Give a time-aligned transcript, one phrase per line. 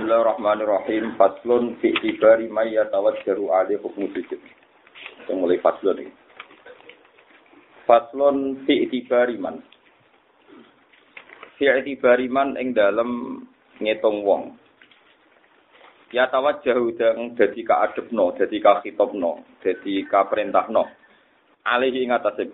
[0.00, 1.12] Bismillahirrahmanirrahim.
[1.20, 4.40] Faslun fi ibari may yatawajjaru ali hukmu sujud.
[4.40, 6.08] Kita mulai faslun ini.
[7.84, 9.60] Faslun fi ibari man.
[11.60, 13.44] Fi ibari man ing dalem
[13.76, 14.56] ngitung wong.
[16.16, 20.88] Ya tawajjahu dang dadi ka adepno, dadi ka khitobno, dadi ka perintahno.
[21.68, 22.48] Alihi ing atase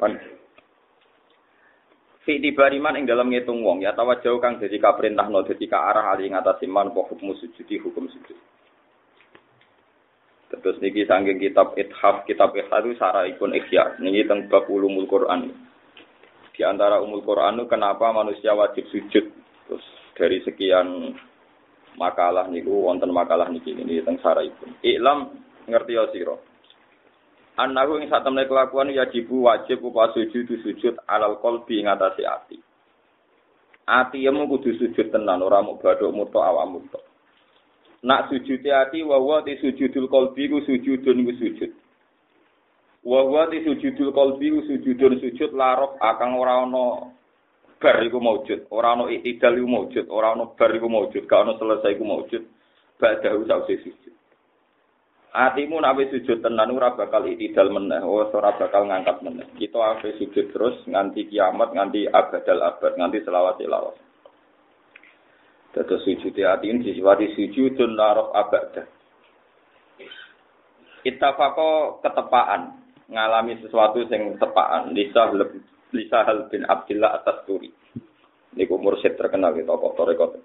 [2.27, 6.11] fi dibariman ing dalam ngitung wong ya tawa jauh kang dadi kaprintahno dadi ka arah
[6.11, 8.35] ali ngatasi man apa hukum sujudi hukum sujud
[10.47, 13.03] Terus niki sanggeng kitab Ithaf, kitab Ithaf itu
[13.35, 13.99] ikun ikhya.
[13.99, 15.51] Niki teng bab ulumul Quran.
[16.55, 19.27] Di antara umul Quran kenapa manusia wajib sujud.
[19.67, 21.19] Terus dari sekian
[21.99, 24.71] makalah niku wonten makalah niki ini teng ikun.
[24.87, 25.35] Iklam
[25.67, 26.37] ngerti ya sira.
[27.57, 32.61] Annahu ing satemene kelakuan yajibu wajib upa sujud sujud alal qalbi ing atase ati.
[33.89, 37.01] Ati yemu kudu sujud tenan ora mung badhok muto awak muto.
[38.05, 41.73] Nak sujud ati wa wa ti sujudul qalbi ku sujudun ku sujud.
[43.09, 47.09] Wa wa ti sujudul qalbi ku sujudun sujud larok akang ora ana
[47.81, 51.57] bar iku maujud, ora ana iktidal iku maujud, ora ana bar iku maujud, gak ana
[51.57, 52.43] selesai iku maujud.
[52.97, 54.15] Ba'dahu sause sujud.
[55.35, 59.47] Atimu nabi sujud tenan ora bakal itidal meneh, ora bakal ngangkat meneh.
[59.59, 63.97] Kita ape sujud terus nganti kiamat, nganti abadal abad, nganti selawat selawat.
[65.77, 68.87] Dados sujud ati ini disifati sujudun narof abadah.
[71.05, 72.83] Ittafaqo ketepaan,
[73.13, 74.91] ngalami sesuatu sing tepaan.
[74.97, 75.31] Lisa
[75.95, 77.71] Lisa bin Abdullah atas turi.
[78.57, 80.41] Niku mursyid terkenal gitu, tokoh torekot.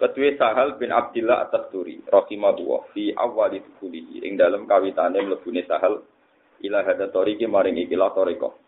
[0.00, 6.02] Kedua Sahal bin Abdillah atas turi, rahimahullah, fi awali tukulihi, ing dalam kawitane mlebune Sahal,
[6.62, 8.58] ila hada toriki maring ikilah toriko.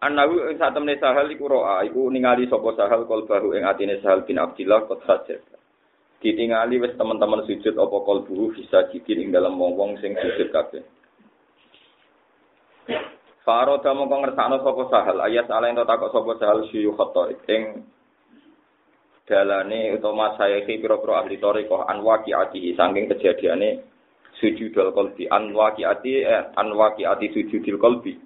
[0.00, 4.00] Anawi ing saat temne Sahal iku roa, iku ningali sopo Sahal kol baru ing atine
[4.00, 5.44] Sahal bin Abdillah kot sajad.
[6.20, 10.84] Ditingali wis teman-teman sujud apa kol buhu bisa jidin ing dalam wong sing sujud kabeh.
[13.44, 17.84] Faro damo kong ngersakno sopo Sahal, ayat ala ento takok sopo Sahal syuyu khoto, ing
[19.30, 23.86] dalane utawa sayyi pira-pira ahli thariqah anwaqi ati saking kejadiane
[24.42, 28.18] sujudul qalbi anwaqi ati eh, anwaqi ati sujudul qalbi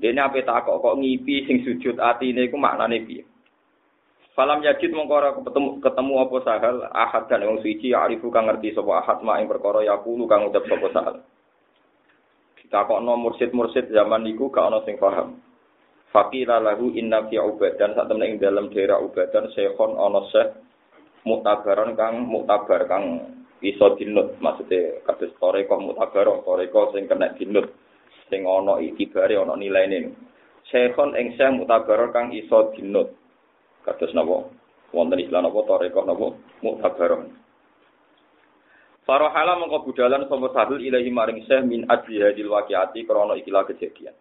[0.00, 3.28] dene ape tak kok kok ngipi sing sujud atine iku maknane piye
[4.32, 9.04] Falam yajid mongko ketemu ketemu apa sahal ahad dan wong suci arifu kang ngerti sapa
[9.04, 11.16] ahad mak ing perkara yaqulu kang ucap sapa sahal.
[13.04, 15.36] No mursid-mursid zaman niku gak ono sing paham.
[16.12, 17.96] Fakira lahu inna fi ubadan.
[17.96, 20.46] Saat temen ing dalam daerah ubadan sehon ono seh
[21.24, 23.32] mutabaron kang mutabar kang
[23.64, 24.36] iso dinut.
[24.36, 27.72] Maksudnya kados toreko mutabaro toreko sing kena dinut.
[28.28, 30.12] Sing ono itibare ono nilaine.
[30.68, 33.16] Sehon ing seh mutabaron kang iso dinut.
[33.80, 34.52] Kados napa?
[34.92, 35.64] Wonten Islam napa?
[35.64, 36.28] Toreko napa?
[36.60, 37.32] Mutabaron
[39.02, 44.14] Farohala mengko budalan sapa sahul ilahi maring seh min adli hadil waqiati krana ikilah kejadian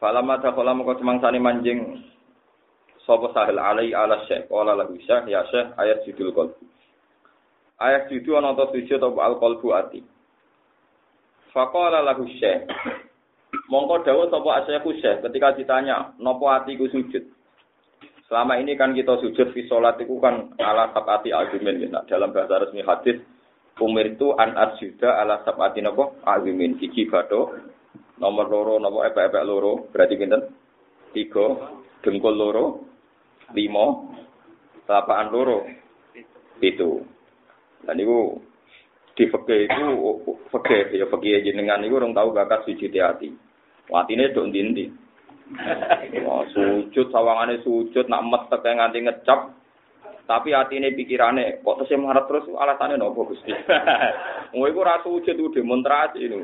[0.00, 2.00] Falama dakhala moko semangsane manjing
[3.04, 6.64] sapa sahil alai ala syekh qala lahu syekh ya syekh ayat judul qalbu.
[7.76, 10.00] Ayat judul ana to sujud apa al qalbu ati.
[11.52, 12.64] Faqala lahu syekh
[13.70, 17.22] Mongko dawuh sapa asyikhu syekh ketika ditanya napa atiku sujud.
[18.26, 22.02] Selama ini kan kita sujud fi salat itu kan ala sabati argumen ya.
[22.06, 23.18] Dalam bahasa resmi hadis
[23.82, 27.58] umir itu an asjuda ala sabati napa argumen iki badho
[28.20, 29.88] nomor loro nopo epek-epek loro.
[29.90, 30.42] Berarti pinten?
[31.16, 32.64] Tiga dengkul loro.
[33.56, 34.12] Lima
[34.84, 35.58] telapakan loro.
[36.60, 37.02] Itu
[37.88, 38.36] dan itu
[39.16, 39.88] di fakir itu
[40.52, 43.32] fakir ya fakir jenengan itu orang tahu bakat sujud hati.
[43.90, 44.86] Ini dong dindi
[46.22, 49.40] Wah, sujud sawangane sujud nak metek nganti ngecap.
[50.30, 53.50] Tapi hati ini pikirannya kok terus marah terus alasannya nopo gusti.
[54.54, 56.38] Mau iku rasa sujud udah demonstrasi ini.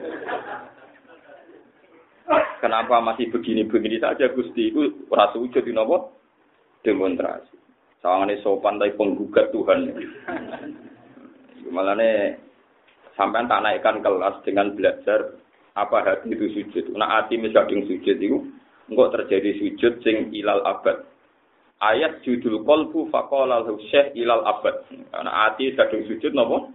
[2.58, 4.74] Kenapa masih begini-begini saja Gusti?
[5.06, 6.18] Rasa wujud di nopo
[6.82, 7.54] demonstrasi.
[8.02, 9.94] Sawangane sopan tapi penggugat Tuhan.
[11.70, 12.38] Malah nih
[13.14, 15.38] sampai tak naikkan kelas dengan belajar
[15.78, 16.94] apa hati itu sujud.
[16.98, 18.38] Nah hati misalnya sujud itu
[18.90, 21.06] enggak terjadi sujud sing ilal abad.
[21.78, 24.82] Ayat judul kolbu fakolal syekh ilal abad.
[24.90, 26.74] Karena hati sedang sujud nopo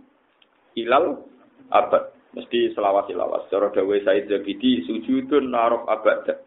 [0.79, 1.27] ilal
[1.71, 3.51] abad mesti selawat-selawat.
[3.51, 6.43] Cara dawuh Said Zabidi sujudun narok abad.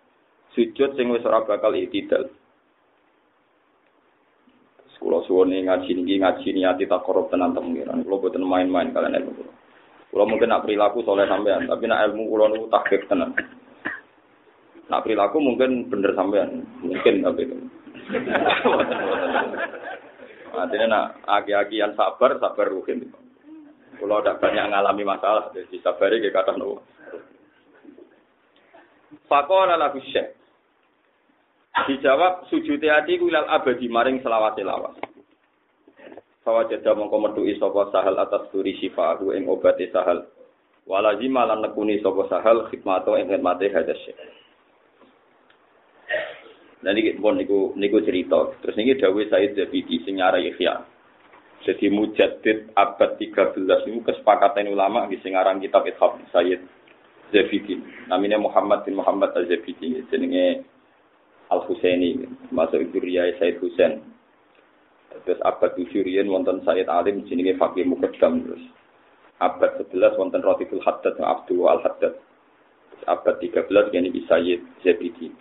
[0.56, 2.30] Sujud sing wis ora bakal itidal.
[5.04, 8.00] Kulo suwone ngaji niki ngaji niati tak korup tenan temengiran.
[8.08, 9.52] Kulo boten main-main kalian ilmu kulo.
[10.08, 13.36] Kulo mungkin nak perilaku soleh sampean, tapi nak ilmu kulo niku takbir tenan.
[14.88, 17.56] Nak perilaku mungkin bener sampean, mungkin tapi itu.
[20.64, 23.04] Artinya nak aki-akian sabar, sabar ruhin.
[24.00, 26.82] Kalau tidak banyak ngalami masalah, jadi sabari ke kata nopo.
[29.30, 30.36] Fakola lagu syekh.
[31.74, 34.94] Dijawab sujud hati kulal abadi maring selawat lawas.
[36.46, 40.28] Fawa jeda mongko metuki sapa sahal atas turi sifaahu ing obate sahal.
[40.84, 44.20] Walazima lan nekuni sapa sahal khidmato ing khidmate hadas syekh.
[46.84, 48.54] Nah niki pun niku niku cerita.
[48.60, 50.93] Terus niki dawuh Said Zabidi sing nyarai Ihya.
[51.64, 53.56] Jadi mujaddid abad 13
[53.88, 56.60] niku kesepakatan ulama di sing aran kitab Ithaf Said
[57.32, 57.80] Zabidi.
[58.12, 60.04] Namanya Muhammad bin Muhammad Al-Zabidi.
[60.12, 60.68] Jenenge
[61.48, 62.20] Al-Husaini.
[62.52, 64.04] Masuk itu Riyai Said Husain.
[65.24, 68.64] Terus abad 7 riyen wonten Said Alim jenenge Fakih Mukaddam terus.
[69.40, 72.18] Abad 11 wonten Ratiful Haddad Abdul Al-Haddad.
[72.92, 75.32] Terus abad 13 gini Sayyid Zabidi.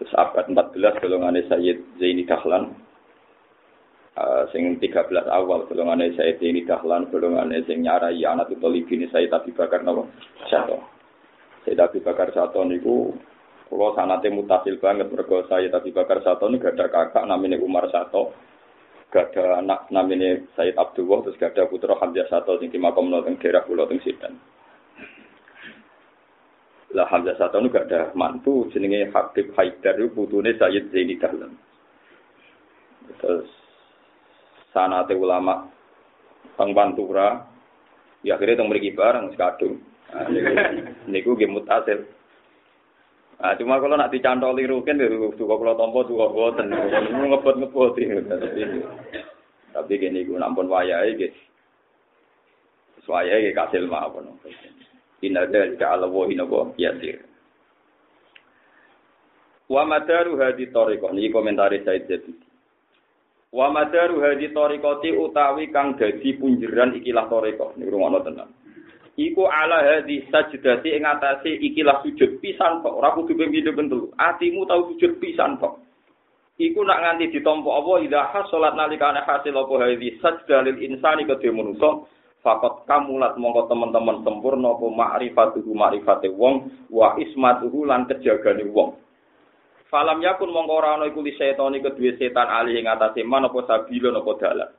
[0.00, 2.87] Terus abad 14 golongannya Sayyid Zaini Dahlan.
[4.18, 9.30] Uh, sing 13 awal golongannya Sayyid Zaini Dahlan, golongannya sing nyarai anak itu ini Sayyid
[9.30, 10.02] Abi Bakar nama
[10.50, 10.82] Sato.
[11.62, 13.14] Sayyid Abi Bakar Sato niku
[13.70, 17.86] kalau sanate mutasil banget mergo Sayyid Abi Bakar Sato ini gak ada kakak namanya Umar
[17.94, 18.34] Sato.
[19.14, 23.38] Gak ada anak namanya Sayyid Abdullah terus gak ada putra Hamzah Sato sing dimakom nang
[23.38, 24.34] daerah Pulau Teng Sidan.
[26.96, 31.52] Lah Hamzah Satu itu gak ada mantu jenenge Habib Haidar itu putune Sayyid Zaini Dahlan.
[33.20, 33.57] Terus
[34.78, 35.66] sanate ulama
[36.54, 37.42] Bang Pantura
[38.22, 39.82] ya akhirnya teng mriki bareng sekadung.
[40.14, 40.30] Nah,
[41.10, 42.06] niku nggih mutasil.
[43.38, 45.06] Nah, cuma kalau nak dicantoli rukin, ya
[45.38, 47.94] suka kalau tompo suka boten, ngebot ngebot
[49.68, 51.38] Tapi gini, gue nampun wayai, gitu.
[53.06, 54.34] Wayai kasil mawon.
[55.22, 57.22] Inna dzalika 'ala Allahi napa yasir.
[59.70, 62.47] Wa madaru hadi tariqah niki komentar Said Jabidi.
[63.48, 67.76] Wa madaru hadi tariqati utawi kang dadi punjeran ikilah tariqah.
[67.80, 68.52] Niku rumono tenan.
[69.18, 74.92] Iku ala hadi sajdati ing atase ikilah sujud pisan kok ora kudu pindho Atimu tau
[74.92, 75.80] sujud pisan kok.
[76.58, 82.04] Iku nak nganti ditampa apa idza hasalat nalikane hasil apa hadi sajdalil insani kedhe manusa
[82.42, 88.94] fakot kamulat mongko teman-teman sempurna apa ma'rifatuhu ma'rifate wong wa ismatuhu lan kejagane wong
[89.88, 94.12] falam yakun mongko ora ana iku setan kedue setan alih ing atase man apa sabila
[94.14, 94.70] apa dalan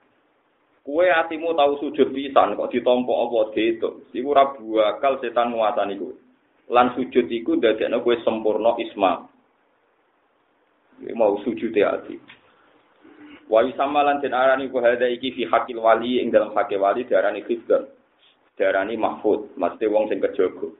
[0.89, 4.09] Kue atimu tahu sujud pisan kok ditompo apa gitu.
[4.09, 6.17] Iku ora bakal setan nguasani kowe.
[6.73, 9.27] Lan sujud iku dadekno kowe sempurna isma.
[11.13, 12.17] Mau sujud ati.
[13.45, 17.45] Wa yusamalan den arani ku hada iki fi hakil wali ing dalam hakil wali diarani
[17.45, 17.85] khifdan.
[18.57, 20.73] Diarani mahfud, mesti wong sing kejaga.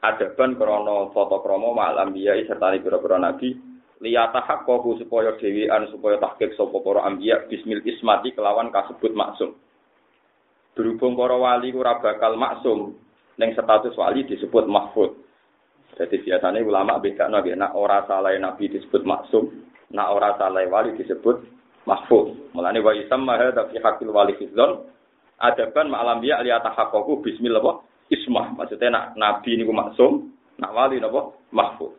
[0.00, 3.52] Adaban krana tata krama malam biya serta pira-pira nabi
[4.00, 9.52] liyata haqqahu supaya dhewean supaya tahqiq sapa para anbiya bismil ismati kelawan kasebut maksum.
[10.72, 12.96] Berhubung para wali ora bakal maksum
[13.36, 15.12] ning status wali disebut mahfud.
[16.00, 19.52] Jadi biasanya ulama beda nabi, nak ora salah nabi disebut maksum,
[19.92, 21.44] nak ora salah wali disebut
[21.84, 22.32] mahfuz.
[22.56, 24.80] Mulane wa yusamma hadza fi haqqil wali fidzon
[25.40, 27.79] adaban ma'alam ya li atahaqqaqu bismillah
[28.10, 28.52] ismah.
[28.58, 31.94] Maksudnya nak nabi niku maksum, nak wali napa mahfuz.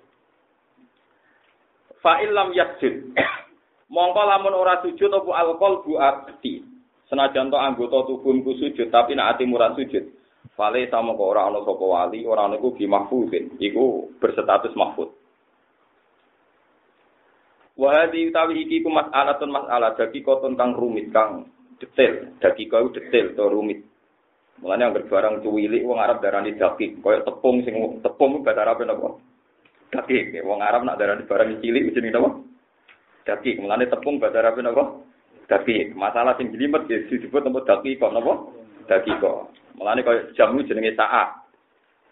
[2.04, 3.16] Fa illam yasjud.
[3.94, 6.64] Mongko lamun ora sujud apa alqol bu abdi.
[7.12, 10.08] Senajan to anggota tubuhku sujud tapi nak ati murah sujud.
[10.56, 13.56] Fale sama kok ora ana sapa wali, ora ana iku bi mahfuzin.
[13.60, 15.12] Iku berstatus mahfuz.
[17.80, 21.50] Wahadi utawi iki ku mas'alatun mas'alah dagi koton kang rumit kang
[21.82, 23.91] detail, dagi kau detail to rumit.
[24.62, 29.18] Mulane yang barang cuwilik wong Arab darani daki, koyo tepung sing tepung bahasa Arab napa?
[29.90, 32.30] Daki, wong Arab nak darani barang cilik jenenge napa?
[33.26, 35.02] Daki, mulane tepung bahasa Arab napa?
[35.50, 35.98] Daki.
[35.98, 38.54] Masalah sing jelimet ya disebut napa daki kok napa?
[38.86, 39.50] Daki kok.
[39.82, 41.42] Mulane koyo jamu jenenge saat.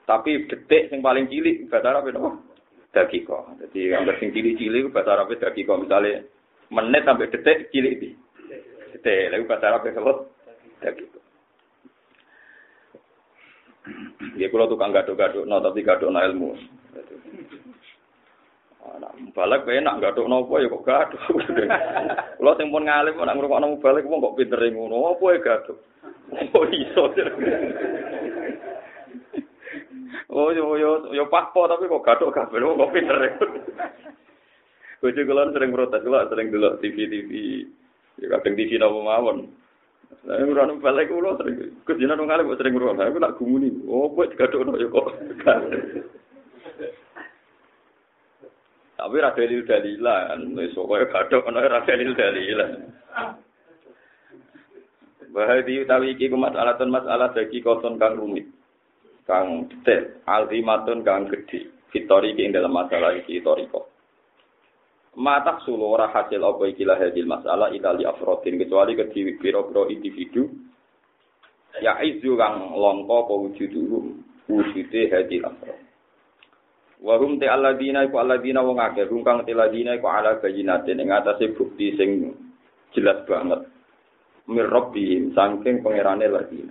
[0.10, 2.50] Tapi detik sing paling cilik bahasa Arab napa?
[2.94, 3.53] dakiko.
[3.62, 6.25] Jadi yang sing cilik-cilik bahasa Arab dakiko misalnya
[6.74, 8.10] menit sampai detik cilik di.
[8.98, 10.13] Detik, lalu bahasa Arab apa?
[10.82, 11.19] Dakiko.
[14.36, 16.50] Ya kalau tukang gaduk-gaduk, no tapi gaduk no ilmu.
[19.00, 21.24] Nah, balik kayak nak gaduk nopo ya kok gaduk.
[22.39, 25.77] Kalau sing pun ngalim, nak nguruk balik, kok pinter ngono, apa ya gaduk?
[26.53, 27.03] Oh iso.
[30.29, 33.17] Oh yo yo yo pakpo tapi kok gathuk kabeh kok pinter.
[35.01, 37.31] Bojo kula sering protes, kula sering delok TV-TV.
[38.19, 39.50] Ya kadang TV napa mawon.
[40.10, 41.74] Saya ora nang balik kula sering.
[41.86, 43.01] Jeneng nang kok sering ngrungok.
[43.01, 43.70] Aku nak gumuni.
[43.86, 45.08] Oh, kok gathuk yo kok.
[49.00, 52.72] Tapi ra dalil dalilan, wis pokoke gathuk ana ra dalil dalilan.
[55.30, 58.50] Bahadi utawi iki ku masalah masalah bagi koton kang rumit.
[59.30, 61.70] Kang detail, alzimatun kang gede.
[61.94, 63.88] Fitori ing dalam masalah iki toriko.
[65.20, 70.48] Matak sulu ora hasil apa iki lah hadil masalah itali afrodin kecuali ke biro-biro individu
[71.84, 74.16] ya izu kang longko apa wujuduhum
[74.48, 75.76] wujude hadil afrod.
[77.04, 81.12] Warum te alladina iku alladina wong akeh rum kang te alladina iku ala bayinatin ing
[81.12, 82.32] atase bukti sing
[82.96, 83.68] jelas banget.
[84.48, 86.64] Mir rabbihim saking pangerane lagi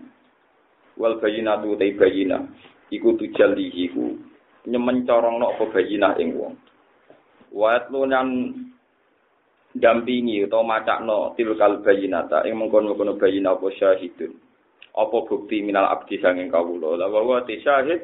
[0.97, 2.49] wal bayinatu te bayina
[2.89, 4.17] iku tujallihi ku
[4.65, 6.57] nyemen corongno apa bayinah ing wong
[7.53, 8.29] wa lan
[9.75, 14.33] dampingi utawa macakno tilkal bayinata ing mengkono-kono bayina apa syahidun
[14.97, 18.03] apa bukti minal abdi sanging kawula la wa syahid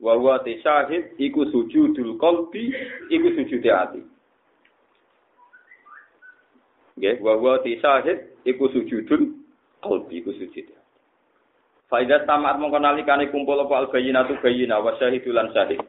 [0.00, 2.72] wa wa syahid iku sujudul qalbi
[3.12, 4.02] iku sujude ati
[6.96, 9.36] Nggih, wa wa tisahid iku sujudun
[9.84, 10.72] qalbi iku sujud.
[11.92, 15.84] Faidah tamat mongko nalikane kumpul apa al bayyinatu bayyina wa syahidulan syahid.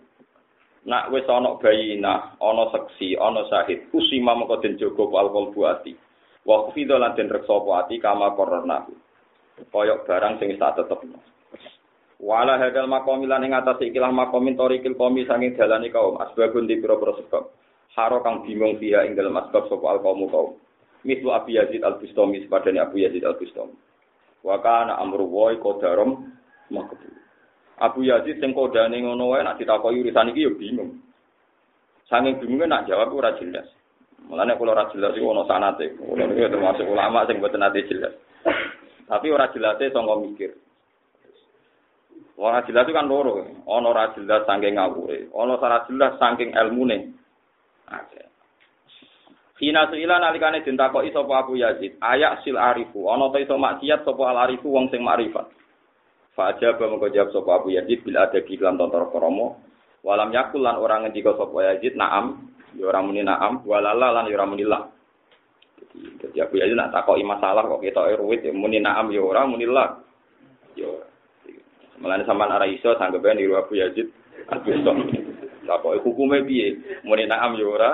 [0.88, 5.92] Nak wis ana bayyina, ana saksi, ana syahid, usima mongko den jaga al qalbu ati.
[6.48, 8.88] Wa khufidha lan den reksa ati kama korona.
[9.68, 11.20] Koyok barang sing tak tetepno.
[12.24, 16.80] Wala hadal makom lan ing atas ikilah makomin torikil komi sanging dalani kaum asbabun di
[16.80, 17.44] pira-pira sebab.
[17.94, 20.24] Haro kang bingung dia ing dalam asbab sapa al kaum.
[21.06, 23.76] Mislu Abu Yazid Al-Bustami sepadane Abu Yazid Al-Bustami.
[24.42, 26.32] Wa kana amru wa qadarum
[26.74, 27.17] makbul.
[27.78, 30.98] Abu Yazid sing kodane ngono wae nak ditakoki urusan iki ya bingung.
[32.10, 33.70] Saking bingunge nak jawab ora jelas.
[34.26, 35.94] Mulane kula ora jelas iku ana sanate.
[35.94, 38.18] Kula niku termasuk ulama sing boten ate jelas.
[39.06, 40.52] Tapi ora jelase sangka mikir.
[42.38, 43.46] Ora jelas itu kan loro.
[43.70, 47.14] Ana ora jelas saking ngawure, ana ora jelas saking ilmune.
[47.88, 48.04] Nah,
[49.58, 54.30] Hina suila nalikane ditakoki sapa Abu Yazid, ayak sil arifu, ana ta iso maksiat sapa
[54.30, 55.50] al arifu wong sing makrifat.
[56.38, 59.58] Fa ajaba mengko jawab sapa Abu Yazid bila ada lan tontor kromo,
[60.06, 64.38] walam yakul lan orang ngendika sapa Yazid naam, ya ora muni naam, walala lan ya
[64.38, 64.86] ora muni la.
[65.98, 69.66] Jadi Abu Yazid nak takoki masalah kok ketoke ruwit ya muni naam ya ora muni
[69.66, 69.98] la.
[70.78, 71.08] Ya ora.
[71.98, 74.06] Mulane sampean ora iso sanggepe niru Abu Yazid.
[74.54, 75.26] Abu Yazid.
[75.66, 77.02] Takoki hukume piye?
[77.02, 77.92] Muni naam ya ora,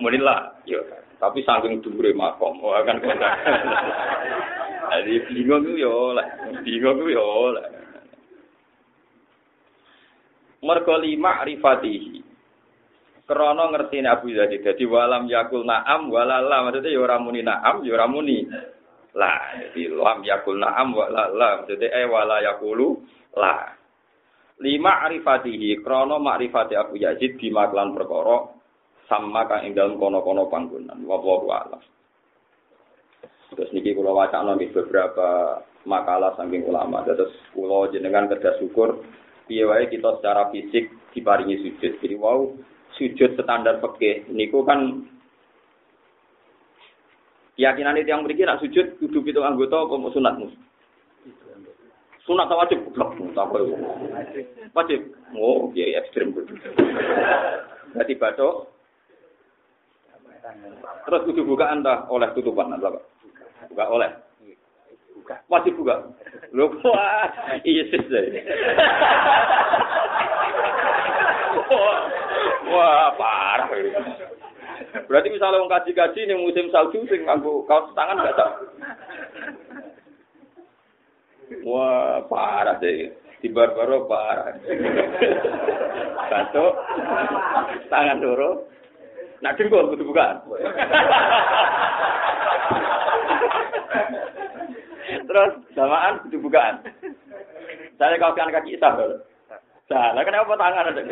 [0.00, 0.80] Munilah, yo.
[1.20, 3.28] Tapi saking dhuwure makom, oh akan kota.
[4.90, 6.26] Jadi bingung ku yo oleh,
[6.66, 7.66] bingung ku yo oleh.
[10.60, 12.18] Mergo lima rifatihi.
[13.24, 18.10] Krana ngertine Abu Yazid dadi walam yakul na'am walala maksudnya ya ora na'am ya ora
[18.10, 18.42] muni
[19.14, 22.98] jadi lam yakul na'am walala maksudnya eh wala yakulu
[23.38, 23.70] la
[24.58, 28.50] lima arifatihi krana makrifati Abu Yazid di maklan perkara
[29.10, 31.02] sama kang ing dalam kono-kono panggonan.
[31.02, 31.82] Wallahu a'lam.
[33.50, 33.70] Terus
[34.00, 37.04] kula wacana nggih beberapa makalah saking ulama.
[37.04, 39.04] Terus kula jenengan kerja syukur
[39.44, 42.00] piye wae kita secara fisik diparingi sujud.
[42.00, 42.48] Jadi wow
[42.96, 45.04] sujud standar pekeh niku kan
[47.60, 50.56] keyakinan itu yang beri nak sujud kudu itu anggota apa sunat mus?
[52.24, 52.80] Sunat atau wajib?
[52.96, 53.52] Tak
[54.72, 55.00] Wajib.
[55.36, 56.32] Oh, iya ekstrim.
[57.92, 58.70] Berarti batok
[61.04, 63.09] Terus kudu buka anda oleh tutupan pak.
[63.70, 64.10] Buka oleh.
[65.14, 65.34] Buka.
[65.46, 66.10] Wajib buka.
[66.50, 67.30] Lu wah
[67.62, 68.02] iya sih.
[72.70, 73.66] Wah parah.
[75.06, 78.50] Berarti misalnya mau kaji-kaji nih musim salju sing nganggo kaos tangan gak tak?
[81.62, 83.14] Wah parah deh.
[83.40, 84.58] Di barbaro parah.
[86.26, 86.64] Satu
[87.86, 88.66] tangan dulu
[89.40, 90.36] Nak dengkul kudu bukaan.
[95.28, 96.84] Terus samaan kudu bukaan.
[97.96, 99.16] Saya kau kan kaki isah dulu.
[99.88, 101.02] Salah kenapa tangan ada?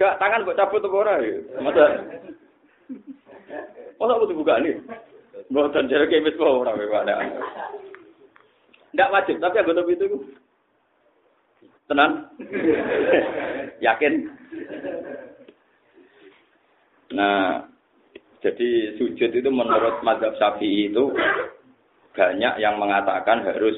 [0.00, 1.36] Gak tangan buat cabut tuh orang ya.
[1.62, 1.84] Masa
[4.02, 4.74] Masa butuh buka nih?
[5.54, 7.14] Buatan jarak kemis bawa orang bagaimana?
[8.90, 10.26] Tidak wajib, tapi anggota itu
[11.92, 12.12] Tenang?
[13.84, 14.12] Yakin?
[17.12, 17.68] Nah,
[18.40, 21.12] jadi sujud itu menurut madhab syafi'i itu
[22.16, 23.76] banyak yang mengatakan harus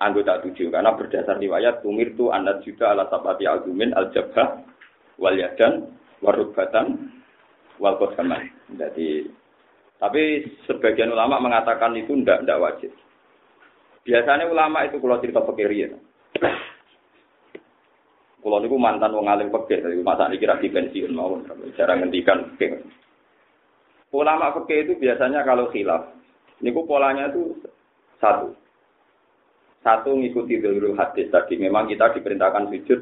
[0.00, 4.64] anggota tujuh karena berdasar riwayat umir tu anak juga ala sabati agumin al jabah
[5.20, 5.92] wal yadan
[6.24, 7.12] warubatan
[7.76, 8.48] wal kosaman.
[8.80, 9.28] Jadi
[10.00, 12.90] tapi sebagian ulama mengatakan itu tidak tidak wajib.
[14.08, 15.92] Biasanya ulama itu kalau cerita ya.
[18.54, 21.42] Kulo niku mantan wong alim pekeh, tapi masa niki ra pensiun mawon,
[21.74, 22.86] cara ngendikan pekeh.
[24.14, 26.14] Ulama fikih itu biasanya kalau khilaf,
[26.62, 27.50] niku polanya itu
[28.22, 28.54] satu.
[29.82, 31.58] Satu ngikuti dulu hadis tadi.
[31.58, 33.00] Memang kita diperintahkan sujud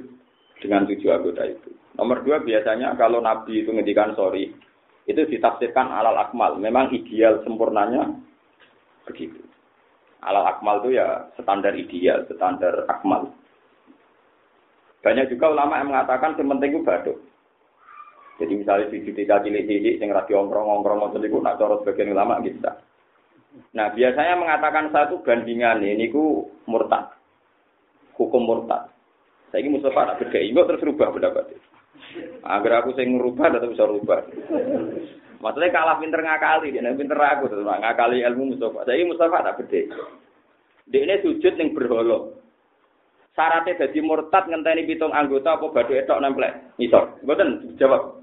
[0.64, 1.68] dengan tujuh anggota itu.
[2.00, 4.56] Nomor dua biasanya kalau Nabi itu ngedikan sorry,
[5.04, 6.56] itu ditafsirkan alal akmal.
[6.56, 8.08] Memang ideal sempurnanya
[9.04, 9.44] begitu.
[10.24, 13.36] Alal akmal itu ya standar ideal, standar akmal.
[15.02, 17.18] Banyak juga ulama yang mengatakan yang penting itu baduk.
[18.38, 22.80] Jadi misalnya di tiga cilik-cilik yang radio ongkrong-ongkrong ngoten niku nak cara sebagian ulama bisa.
[23.76, 27.12] Nah, biasanya mengatakan satu bandingan ini ku murtad.
[28.16, 28.88] Hukum murtad.
[29.52, 31.44] Saya ini Mustafa tak beda, enggak terus rubah pendapat
[32.40, 34.24] Agar aku sing ngerubah tetap bisa rubah.
[35.44, 38.88] Maksudnya kalah pinter ngakali, dia pinter aku tetap ngakali ilmu Mustafa.
[38.88, 39.80] Saya ini Mustafa tak beda.
[40.88, 42.41] Dia ini sujud yang berholo.
[43.32, 46.52] Syaratnya jadi murtad ngenteni pitung anggota apa badu etok nemplek.
[46.76, 47.24] Ngisor.
[47.24, 48.20] Betul, jawab.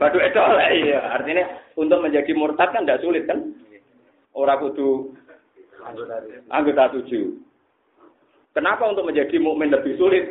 [0.00, 0.40] Badu itu
[0.88, 1.12] iya.
[1.12, 1.44] Artinya
[1.76, 3.52] untuk menjadi murtad kan tidak sulit kan?
[4.32, 5.12] Orang kudu
[6.48, 7.36] anggota tujuh.
[8.50, 10.26] Kenapa untuk menjadi mukmin lebih sulit?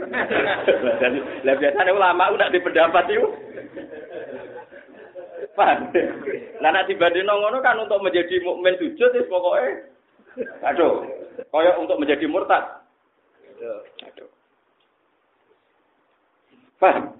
[1.00, 3.28] Dan biasanya ulama udah di pendapat itu.
[5.56, 5.92] Paham?
[6.60, 9.92] Nah, nanti dibanding ngono kan untuk menjadi mukmin sujud itu pokoknya
[10.64, 11.04] aduh,
[11.52, 12.79] koyok untuk menjadi murtad.
[16.80, 17.20] Paham?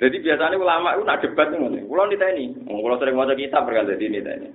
[0.00, 1.76] Jadi biasanya ulama itu nak debat ngono.
[1.84, 4.48] Kulo niteni, wong kulo sering maca kitab berkali dadi niteni.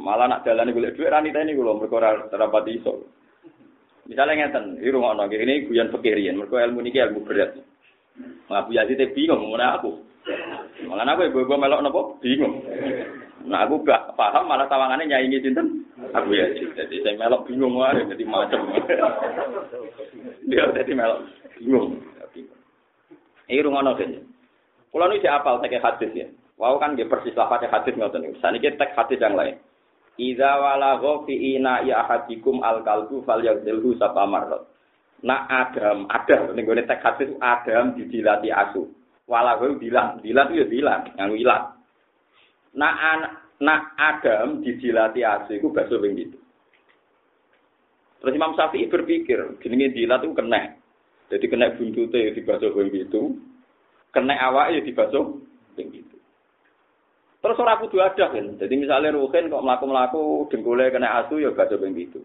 [0.00, 3.04] Malah nak dalane golek dhuwit ra niteni kulo mergo ora terapat iso.
[4.08, 7.52] Misalnya ngeten, di rumah nonge ini guyon pekirian, mergo ilmu niki ilmu berat.
[8.48, 9.92] Mengaku ya sih tapi ngomongnya aku.
[10.86, 12.62] Malah aku ibu ibu melok nopo bingung.
[13.48, 15.82] Nah aku gak paham malah tawangannya nyanyi cinten.
[16.14, 18.70] Aku ya jadi saya melok bingung wae jadi macam.
[20.46, 21.20] Dia jadi melok
[21.58, 21.98] bingung.
[23.48, 24.20] Ini rumah nongki.
[24.92, 26.28] Kalau ini apal saya hadis ya.
[26.58, 28.36] Wow kan dia persis lafaznya hadis ngoten niku.
[28.42, 29.56] Saniki teks hadis yang lain.
[30.18, 34.66] Idza walagha fi ina ya ahadikum al kalbu falyadzilhu sapa marrat.
[35.22, 38.90] Nak Adam, ada ning gone teks hadis Adam didilati asu.
[39.28, 41.62] Walagha dilat, dilat itu ya dilat, nganggo ilat.
[42.80, 42.94] Nak
[43.60, 46.38] nak Adam didilati asu iku bakso ping gitu.
[48.18, 50.74] Terus Imam Syafi'i berpikir, jenenge dilat itu kena.
[51.28, 53.36] Jadi kena buntute di bakso ping gitu
[54.12, 55.36] kena awak ya dibasuh
[55.76, 56.16] ping itu.
[57.38, 58.58] Terus ora kudu ada kan.
[58.58, 62.18] Jadi misalnya Ruhin kok melaku-melaku dengkule kena asu ya basuh ping itu.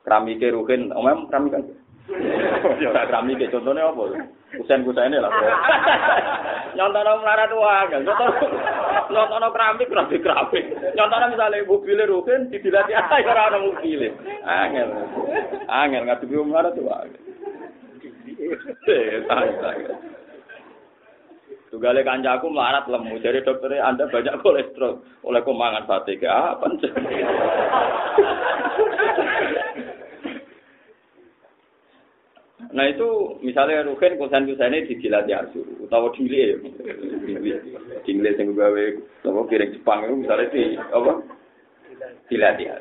[0.00, 1.64] Keramike Ruhin, omem keramik kan.
[2.82, 4.32] ya keramike contohnya apa?
[4.50, 5.30] Kusen-kusene lah.
[6.76, 7.98] Nyontono melarat wae,
[9.10, 10.64] nyontono keramik keramik keramik.
[10.94, 14.10] Nyontono misalnya mobil Ruhin didilati ae ora ana mobil.
[14.46, 14.88] Angel.
[15.66, 17.10] Angel ngadepi melarat wae.
[18.90, 19.22] Eh,
[21.70, 23.22] Tugale kancaku melarat lemu.
[23.22, 25.22] Jadi dokternya Anda banyak kolesterol.
[25.22, 26.66] Oleh kemangan sate ke apa?
[32.70, 36.60] Nah itu misalnya Ruhin kusan kusan ini dijilat ya suruh, utawa dile,
[38.04, 38.84] dile yang gawe,
[39.26, 41.12] apa piring Jepang itu misalnya di apa?
[42.30, 42.76] Dilat ya.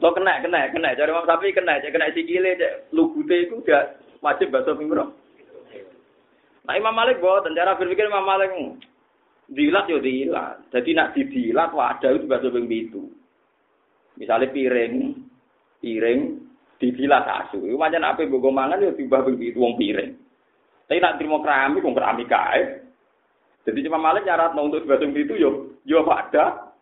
[0.00, 3.94] Tuh kena kena kena, cari orang sapi kena, cek kena sikile, cek lugute itu udah
[4.24, 4.96] wajib bahasa minggu
[6.64, 8.80] Nah Imam Malik buat cara berpikir Imam Malik hmm,
[9.52, 10.64] dilat yo dilat.
[10.72, 13.12] Jadi nak didilat ada itu bahasa ping itu.
[14.16, 14.94] Misalnya piring,
[15.84, 16.20] piring
[16.78, 17.60] didilat asu.
[17.74, 20.12] Macam apa bogo mangan yo tiba ping itu wong piring.
[20.84, 22.62] Tapi nak terima keramik wong keramik kae.
[23.64, 25.50] Jadi Imam Malik nyarat untuk bahasa ping itu yo
[25.86, 26.74] yo ada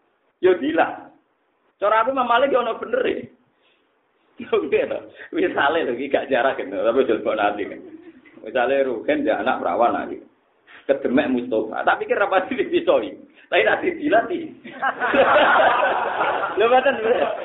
[0.43, 1.13] yo dilat.
[1.79, 3.17] Cara aku Malik yo ono bener e.
[4.41, 4.99] Yo gitu.
[5.37, 7.81] Misalnya lagi gak jarak gitu, tapi coba nanti kan.
[8.43, 10.19] Misalnya Ruhen dia anak perawan lagi.
[10.87, 11.87] Kedemek Mustafa.
[11.87, 13.11] Tak pikir apa sih dipisoi.
[13.53, 14.49] Tapi nanti dilatih.
[16.57, 16.97] Lho mboten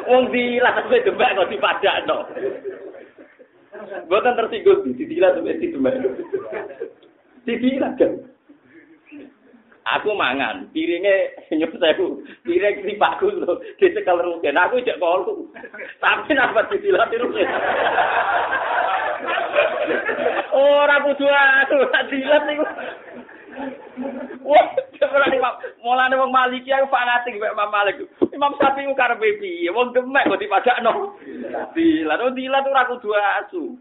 [0.07, 2.17] wong dilat sampe demek kok dipadakno.
[4.07, 5.95] Mboten tersinggung didilat sampe didemek.
[7.43, 8.13] Didilat kan.
[9.87, 15.47] Aku mangan, piringnya nyup sewu, piring sipakku lho, dicekel rugen, aku ijek kolu.
[16.03, 17.47] Tapi napa didilat rugen.
[20.51, 21.75] Ora kudu aku
[22.11, 22.65] dilat niku.
[24.47, 24.65] Wah,
[25.01, 28.05] ora Imam, mulane wong Maliki aku fanatik mek Imam Malik.
[28.31, 29.73] Imam Syafi'i ku karepe piye?
[29.73, 31.17] Wong demek kok dipadakno.
[31.73, 33.75] Dilat, oh dilat ora kudu asu.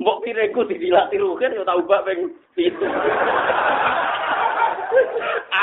[0.00, 2.86] Mbok pireku didilat rugen ya tak ubah ping pitu.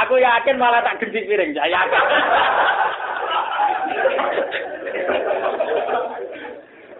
[0.05, 2.03] Aku yakin malah tak gendhi piring, saya yakin.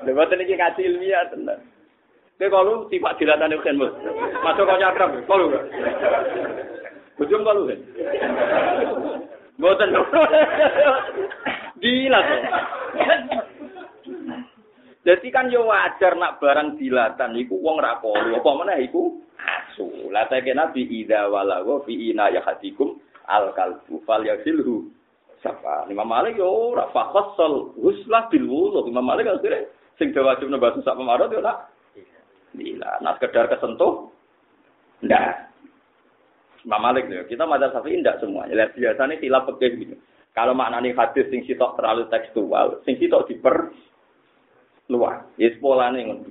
[0.06, 1.60] Lha boten iki ngaji ilmiah tenan.
[2.40, 3.92] Kowe kalau sifat dilatane kan Mas.
[4.48, 5.64] Masuk kok nyakrab, kalau enggak.
[7.20, 7.80] Bujum kalau kan.
[9.60, 9.92] Mboten.
[11.84, 12.40] Gila tuh.
[15.04, 18.40] Jadi kan yo wajar nak barang dilatan iku wong ra kolu.
[18.40, 20.08] Apa meneh iku asu.
[20.08, 24.88] Lah teke Nabi idza walawa fi ina yahatikum al kalbu fal yasilhu.
[25.44, 25.92] Sapa?
[25.92, 28.88] Imam Malik yo ora fakhassal huslah bil wudu.
[28.88, 29.68] Imam Malik akhirnya
[30.00, 31.68] sing wajib nembah sak pemarot yo nak.
[32.58, 34.10] Gila, nah sekedar kesentuh.
[35.06, 35.50] Ndak.
[36.68, 38.52] Imam Malik nih, kita madzhab Syafi'i tidak semuanya.
[38.52, 39.96] Lihat biasanya silap pekeh gitu.
[40.36, 43.72] Kalau maknanya hadis sing sitok terlalu tekstual, sing sitok diper
[44.92, 45.26] luar.
[45.40, 46.30] Ya sekolah nih ngono.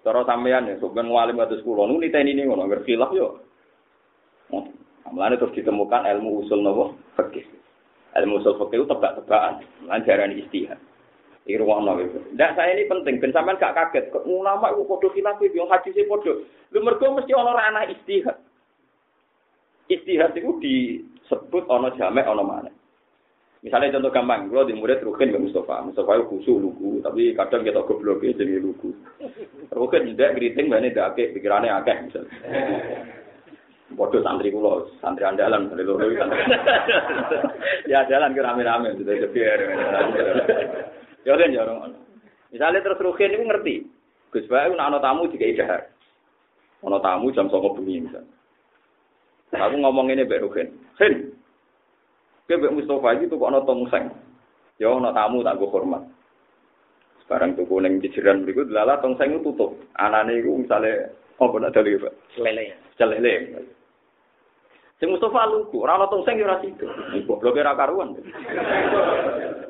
[0.00, 3.42] Cara sampean ya, sebenarnya ngalim atus kula nu niteni ini ngono, ngerti khilaf yo.
[5.10, 7.46] Mulane terus ditemukan ilmu usul nopo fikih.
[8.14, 10.78] Ilmu usul fikih itu tebak-tebakan, lan diarani istihad.
[11.46, 12.18] Irwana itu.
[12.34, 14.10] Ndak saya ini penting, ben sampean gak kaget.
[14.26, 16.34] Ulama itu padha khilaf yo hadise padha.
[16.74, 18.36] Lho mergo mesti ana ranah istihad.
[19.86, 22.70] istihad itu disebut ono jamek ono mana.
[23.62, 27.66] Misalnya contoh gampang, kalau di murid Rukin ke Mustafa, Mustafa itu khusu lugu, tapi kadang
[27.66, 28.94] kita goblok jadi lugu.
[29.74, 32.30] Rukin tidak keriting, banyak tidak akeh, pikirannya akeh misalnya.
[33.94, 36.42] Bodoh santri kulo, santri andalan, santri loro santri.
[37.90, 39.58] ya jalan ke rame-rame, sudah kebiar.
[41.26, 41.98] Ya kan ya orang.
[42.54, 43.74] Misalnya terus rugen itu ngerti.
[44.30, 45.90] Gus Bae nak ana tamu juga ide hari.
[46.86, 48.22] Tamu jam sore bengi misal.
[49.50, 50.70] Aku ngomong ini baru rugen.
[51.02, 51.34] Hen.
[52.46, 54.06] Kau baik Mustofa iki tuh ana tamu seng.
[54.78, 56.06] Ya ana tamu tak gue hormat.
[57.26, 59.74] Sekarang tuh ning di jiran berikut lala tong seng itu tutup.
[59.98, 61.10] Anane itu misalnya
[61.42, 62.14] oh benar dari apa?
[62.38, 62.70] Lele.
[62.94, 63.34] Celele.
[64.96, 66.88] Sing Mustafa lugu, ora ana tongseng ora sido.
[67.28, 68.16] Gobloke ra karuan.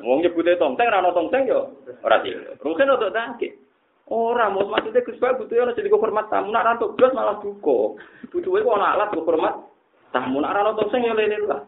[0.07, 1.67] Wong nyebute tongseng ora ana tongseng ya
[2.07, 2.55] ora sido.
[2.63, 3.59] Rugen untuk dake.
[4.07, 7.99] Ora, mau maksudnya Gus Pak butuh ana jadi hormat tamu, nak rantuk blas malah duka.
[8.31, 9.67] Butuhe kok ana alat hormat
[10.15, 11.67] tamu, nak ra nonton sing ya lele lah.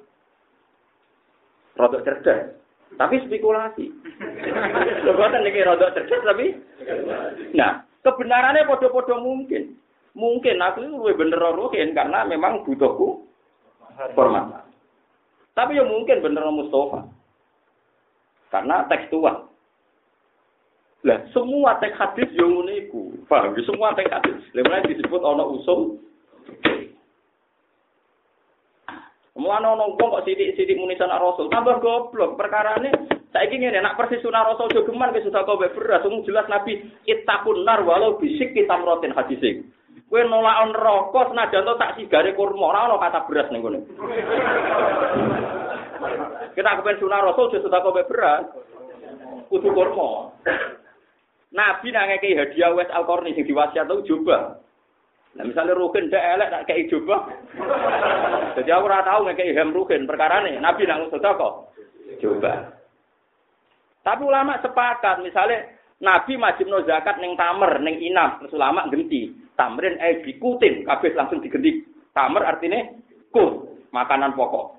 [1.74, 2.54] Rodok cerdas.
[2.94, 3.90] Tapi spekulasi.
[5.02, 6.54] Lebaran ini rodok cerdas tapi
[7.58, 9.74] Nah, kebenarannya podo-podo mungkin.
[10.14, 13.27] Mungkin aku lebih bener rohin karena memang butuhku
[14.14, 14.64] hormat.
[15.58, 17.10] Tapi ya mungkin bener Mustafa.
[18.48, 19.50] Karena tekstual.
[21.06, 23.02] Lah semua teks hadis yang ngono iku.
[23.30, 23.54] Paham?
[23.62, 24.38] Semua teks hadis.
[24.54, 26.02] Lha disebut ana usul.
[29.38, 32.34] Mulane ana wong kok sithik-sithik muni sana Rasul, tambah goblok.
[32.34, 32.90] Perkarane
[33.30, 37.62] saiki ngene, nak persis sunah Rasul jogeman ke susah kowe beras, wong jelas Nabi ittaqun
[37.62, 39.62] nar walau bisik kita merotin hadis
[40.08, 43.84] Kowe nolak neraka senajan to tak sigare kurma, ora ana kata beras ning kono.
[46.56, 48.48] Kita kepen sunah Rasul susah kowe beras.
[49.52, 50.32] Kudu kurma.
[51.52, 54.60] Nabi nang hadiah wes Al-Qarni sing diwasiat tau coba.
[55.36, 57.28] Nah misalnya Rukin ndak elek tak kei coba.
[58.56, 59.76] Jadi aku ora tau ngekei hem
[60.08, 60.56] perkara nih.
[60.56, 61.52] Nabi nang sedekah.
[62.20, 62.52] Coba.
[64.08, 65.68] Tapi ulama sepakat misalnya
[66.00, 71.10] Nabi wajib no zakat ning tamer ning inam terus ulama genti tamrin eh dikutin kabeh
[71.18, 71.82] langsung digenti
[72.14, 72.78] tamer artinya
[73.34, 74.78] kut makanan pokok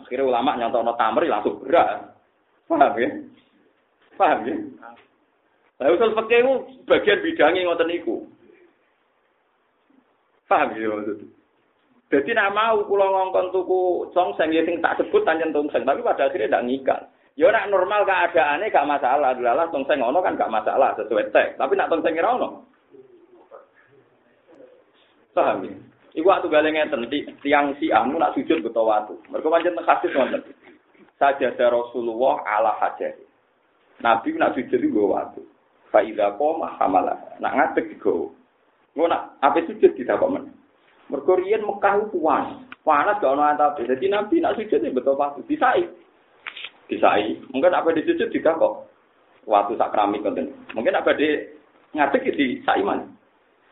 [0.00, 2.16] akhirnya ulama nyontok no tamer langsung berat
[2.64, 3.08] paham ya
[4.16, 4.56] paham ya
[5.80, 6.52] Lah usul fikih itu
[6.84, 8.20] bagian bidangnya ngoten niku.
[10.44, 11.24] Paham ya maksud.
[12.12, 16.28] Jadi nak mau kula ngongkon tuku songseng ya sing tak sebut tanjen tongseng, tapi pada
[16.28, 17.00] akhirnya ndak ngikat.
[17.38, 21.56] Ya nak normal keadaannya gak masalah, delalah tongseng ono kan gak masalah sesuai teks.
[21.56, 22.48] Tapi nak tongseng ora ono.
[25.30, 25.74] Paham ya?
[26.10, 27.06] Iku waktu gale ngeten
[27.38, 29.14] tiang si anu nak sujud beto watu.
[29.30, 30.42] Mergo pancen hadis wonten.
[31.22, 33.14] Sajadah Rasulullah ala hajah.
[34.02, 35.46] Nabi nak sujud iku watu.
[35.94, 37.18] Faidah koma hamalah.
[37.38, 38.34] Nak ngadeg digo.
[38.98, 40.50] Ngono nak apa sujud kita kok men.
[41.06, 42.18] Mergo riyen Mekah itu
[42.82, 43.22] panas.
[43.22, 43.78] Gak ono antap.
[43.78, 45.86] Jadi Nabi nak sujud betul pasti disai.
[46.90, 47.38] Disai.
[47.54, 48.74] Mungkin apa di sujud juga kok.
[49.46, 50.50] Waktu sak keramik konten.
[50.74, 51.38] Mungkin apa di
[51.94, 53.19] ngadeg di saiman.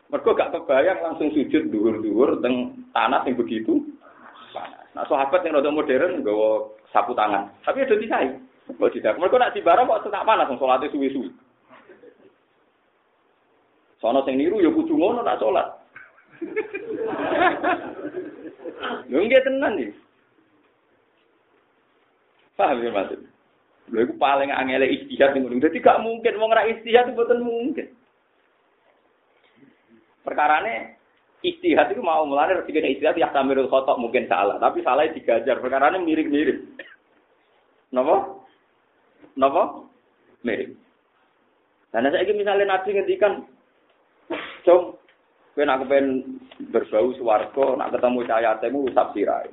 [0.09, 3.85] Mergo gak kebayang langsung sujud dhuwur-dhuwur teng tanah yang begitu
[4.49, 4.81] panas.
[4.97, 7.53] Nah sahabat yang rada modern nggawa sapu tangan.
[7.61, 8.33] Tapi udah disai.
[8.73, 9.21] Kok tidak.
[9.21, 11.29] Mergo nak di barang kok tetap panas wong salate suwi-suwi.
[14.01, 15.67] Sono sing niru ya kudu ngono nak salat.
[19.09, 19.93] Nggih tenan iki.
[22.57, 23.19] Paham ya maksud?
[23.93, 25.61] Lho iku paling angel istihad ning ngono.
[25.61, 27.87] Dadi gak mungkin wong ra istihad itu mboten mungkin.
[30.29, 31.01] Perkarane
[31.41, 33.65] istihad itu mau mulane rezeki istihad ya tamirul
[33.97, 35.57] mungkin salah, tapi salah digajar.
[35.57, 36.69] Perkarane mirip-mirip.
[37.89, 38.45] Napa?
[39.33, 39.89] Napa?
[40.45, 40.77] Mirip.
[41.89, 43.49] Dan saya misalnya Nabi ngendikan
[44.61, 44.93] Cung,
[45.57, 46.37] kowe nak kepen
[46.69, 49.49] berbau swarga, nak ketemu cahaya temu usap sirai.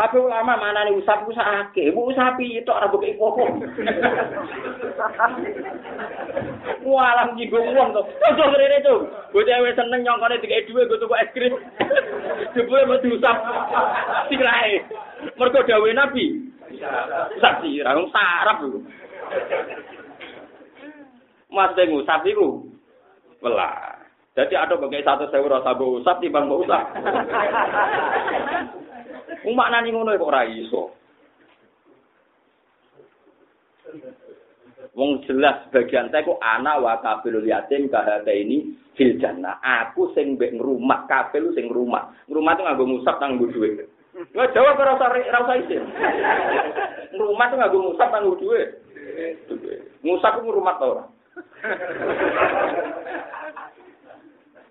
[0.00, 3.44] Tapi ulama mana nih usap usap ake, bu usapi itu orang buka ipopo.
[6.88, 8.96] Walang jigo uang tuh, itu beri itu.
[9.28, 11.52] Gue cewek seneng nyongkone tiga dua, gue tuh es krim.
[12.56, 13.44] Gue mau diusap,
[14.32, 14.88] tirai.
[15.36, 16.48] Mereka dawe nabi.
[17.36, 18.80] Usap sih, orang sarap lu.
[21.52, 22.72] Mas dengu sapi ku,
[23.44, 24.00] belah.
[24.32, 26.84] Jadi ada bagai satu sewu rasa usap bang usap.
[29.40, 30.92] Wong maknane ngono kok ora iso.
[34.92, 39.56] Wong jelas bagian saya kok anak wa kabilul yatim kahate ini fil jannah.
[39.62, 42.12] Aku sing mbek ngrumah kabil sing ngrumah.
[42.28, 43.88] Ngrumah tuh nganggo musab nang nggo dhuwit.
[44.36, 45.82] Wah jawab ora usah ora usah isin.
[47.16, 48.68] Ngrumah tuh nganggo musab nang nggo dhuwit.
[50.04, 51.04] Musab ku ngrumah ta ora?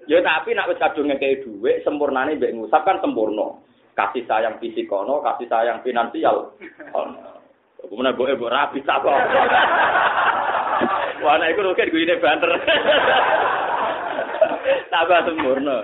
[0.09, 3.57] Ya tapi nak wis kadung ngekei dhuwit sempurnane mbek ngusap kan sempurna.
[3.99, 6.55] Kasih sayang fisik ono, kasih sayang finansial
[7.79, 9.15] Kemudian gue ibu rapi tak kok.
[11.23, 12.51] Wah, nah itu gue ini banter.
[14.91, 15.77] Tambah sempurna.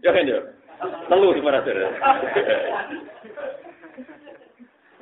[0.00, 0.40] Ya kan ya?
[1.08, 1.72] Telu di mana sih?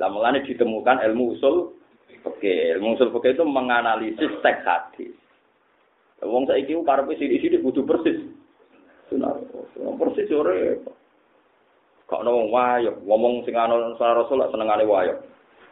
[0.03, 1.79] Lah ditemukan ilmu usul
[2.23, 5.15] Oke, ilmu usul oke itu menganalisis teks hadis.
[6.23, 8.19] Wong saiki karepe sithik-sithik kudu persis.
[9.13, 9.37] Sunnah
[10.01, 10.57] persis ora.
[12.09, 15.21] Kok ono wayo ngomong sing ana suara rasul senengane wayo.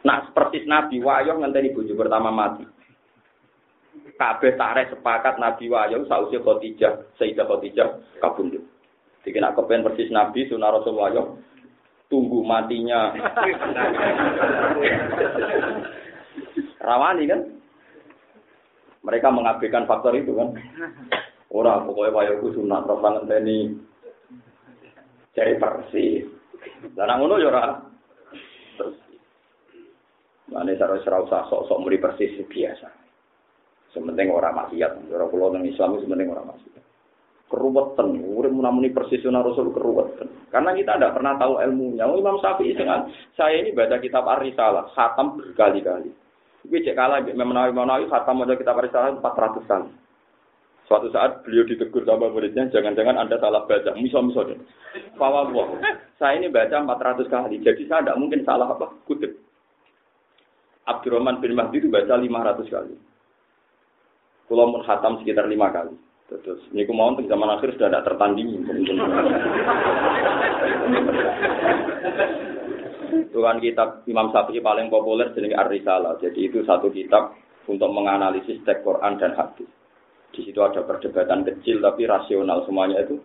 [0.05, 2.65] Nah persis nabi wayo ngenteni bojo pertama mati.
[4.17, 8.61] Kabeh tarik sepakat nabi wayo sausi Khadijah, Sayyidah Khadijah kabundut.
[9.25, 11.41] Jadi nak kepen persis nabi sunah rasul wayo
[12.09, 13.13] tunggu matinya.
[16.81, 17.41] Rawani kan?
[19.01, 20.53] Mereka mengabaikan faktor itu kan.
[21.51, 23.57] Ora pokoknya wayo ku sunat terus ngenteni
[25.35, 26.23] cari persis.
[26.95, 27.63] Dan ngono ya ora
[30.51, 32.87] cara ora usah sok-sok muri persis biasa.
[33.91, 36.83] Sementing ora maksiat, ora kula nang Islam sementing ora maksiat.
[37.51, 40.47] Keruwetan, urip munamuni persis sunah Rasul keruwetan.
[40.47, 42.07] Karena kita tidak pernah tahu ilmunya.
[42.07, 46.15] Oh, Imam Syafi'i dengan saya ini baca kitab Ar-Risalah, khatam berkali-kali.
[46.63, 49.91] Tapi cek kalah, memenawi menawi khatam baca kitab Ar-Risalah 400 kali.
[50.91, 53.95] Suatu saat beliau ditegur sama muridnya, jangan-jangan Anda salah baca.
[53.95, 54.59] Misal-misal deh.
[55.15, 55.47] Wah,
[56.19, 59.39] saya ini baca 400 kali, jadi saya tidak mungkin salah apa kutip.
[60.83, 62.99] Abdurrahman bin Mahdi itu baca 500 kali.
[64.51, 65.95] Pulau menghatam sekitar 5 kali.
[66.27, 68.59] Terus, ini aku mau zaman akhir sudah tidak tertandingi.
[73.31, 76.19] Tuhan kitab Imam Syafi'i paling populer jenis Ar-Risalah.
[76.19, 77.39] Jadi itu satu kitab
[77.71, 79.71] untuk menganalisis teks Quran dan hadis.
[80.31, 83.19] Di situ ada perdebatan kecil tapi rasional semuanya itu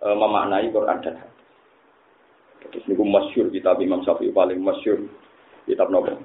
[0.00, 2.82] e, memaknai Quran dan hadis.
[2.88, 5.04] Ini masyur kitab Imam Syafi'i paling masyur
[5.68, 6.16] kitab Nabi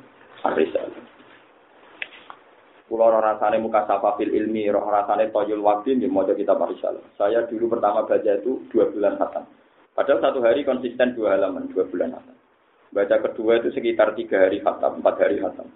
[0.41, 1.03] Ar-Risalah.
[2.87, 3.87] Kulo rasane muka
[4.19, 7.03] fil ilmi, roh rasane toyul waktu di mau kitab Ar-Risalah.
[7.19, 9.43] Saya dulu pertama baca itu dua bulan khatam.
[9.91, 12.35] Padahal satu hari konsisten dua halaman, dua bulan khatam.
[12.91, 15.67] Baca kedua itu sekitar tiga hari khatam, empat hari khatam.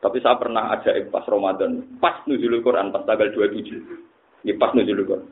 [0.00, 4.44] Tapi saya pernah ajaib pas Ramadan, pas nuzulul Quran, pas tanggal 27.
[4.44, 5.28] Ini pas nuzulul Quran.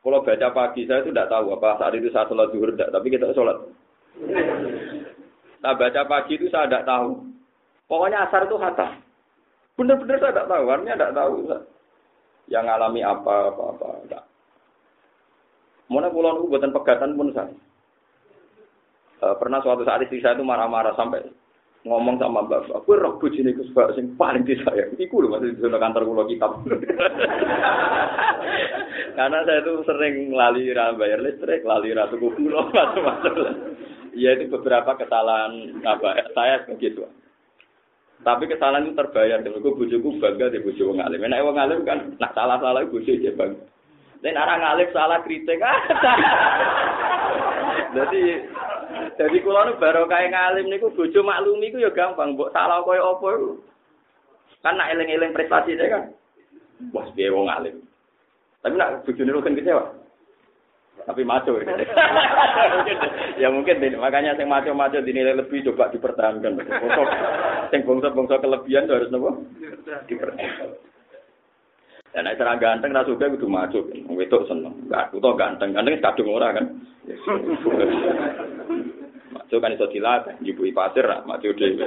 [0.00, 3.06] Kalau baca pagi saya itu tidak tahu apa saat itu saya sholat zuhur tidak, tapi
[3.12, 3.56] kita sholat.
[5.60, 7.20] Nah baca pagi itu saya tidak tahu.
[7.84, 8.96] Pokoknya asar itu kata.
[9.76, 11.34] Benar-benar saya tidak tahu, artinya tidak tahu.
[12.48, 13.88] Yang ngalami apa, apa-apa.
[14.08, 14.24] Enggak.
[15.90, 17.52] Mana pulau buatan pegatan pun saya.
[19.20, 21.28] E, pernah suatu saat istri saya itu marah-marah sampai
[21.80, 24.92] ngomong sama bapak, aku roh bujine Gus Bak sing paling disayang.
[25.00, 26.60] Iku lho masih di kantor kula kitab.
[29.16, 33.32] Karena saya itu sering lali ra bayar listrik, lali ra tuku gula macam-macam.
[34.12, 37.08] Iya itu beberapa kesalahan apa saya begitu.
[38.20, 39.40] Tapi kesalahan itu terbayar.
[39.40, 41.24] Gue bujuku bangga di bujuk wong alim.
[41.24, 43.56] Nek wong alim kan nak salah-salah bujuk aja bang.
[44.20, 45.56] Dan orang alim salah kritik.
[47.96, 48.22] Jadi
[48.90, 53.16] Jadi kula nu baru kae ngalim niku bojo maklumi iku ya gampang, mbok salah koyo
[53.16, 53.50] apa iku.
[54.60, 56.02] Kan nak eling-eling prestasi saya kan.
[56.92, 57.80] Wah, piye wong ngalim.
[58.60, 59.84] Tapi nak bojone kan kecewa.
[61.00, 61.64] Tapi maco ya.
[63.40, 66.60] ya mungkin deh, makanya yang maco-maco dinilai lebih coba dipertahankan.
[67.72, 69.40] Yang bangsa-bangsa kelebihan harus nopo?
[70.04, 70.89] Dipertahankan.
[72.10, 73.86] Dan nek cara ganteng ra suka kudu maco.
[73.86, 74.90] Wedok seneng.
[74.90, 75.70] Enggak, kudu ganteng.
[75.70, 76.66] Ganteng kadung ora kan.
[79.30, 81.86] Maco kan iso dilatih, njupui pasir ra maco dhewe.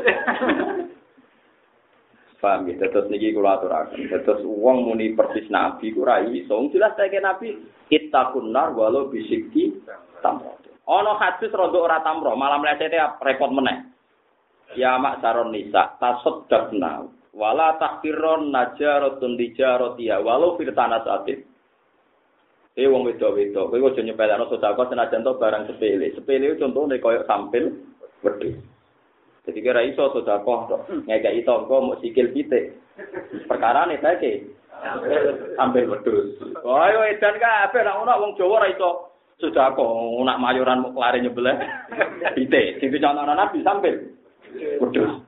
[2.43, 4.11] Paham ya, terus niki kula aturaken.
[4.11, 6.67] Terus wong muni persis nabi ku ra iso.
[6.75, 7.55] Jelas tak nabi
[7.87, 9.79] ittaqun nar walau bisikki
[10.19, 10.59] tamrat.
[10.83, 13.87] Ana hadis rada ora tamro, malah mlesete repot meneh.
[14.75, 21.41] Ya mak saron nisa, tasaddaqna wala takfiron najaratun dijarotiya walau firtana satin.
[22.73, 26.09] Eh wong wedo-wedo, kowe aja nyepelekno sedekah senajan to barang sepele.
[26.17, 27.69] Sepele contohnya koyo sampil
[28.25, 28.57] wedhus.
[29.45, 32.73] Jadi kira iso sedekah tok, ngekeki tangga mau sikil pitik.
[33.45, 34.49] Perkara nih saiki
[35.53, 36.33] sampil wedhus.
[36.65, 39.13] Oh, ayo edan kabeh nek ono wong Jawa ora iso
[39.51, 39.91] kok
[40.23, 41.57] nak mayoran lari nyebelah
[42.39, 43.95] ite sing contoh nabi sambil
[44.79, 45.19] kudus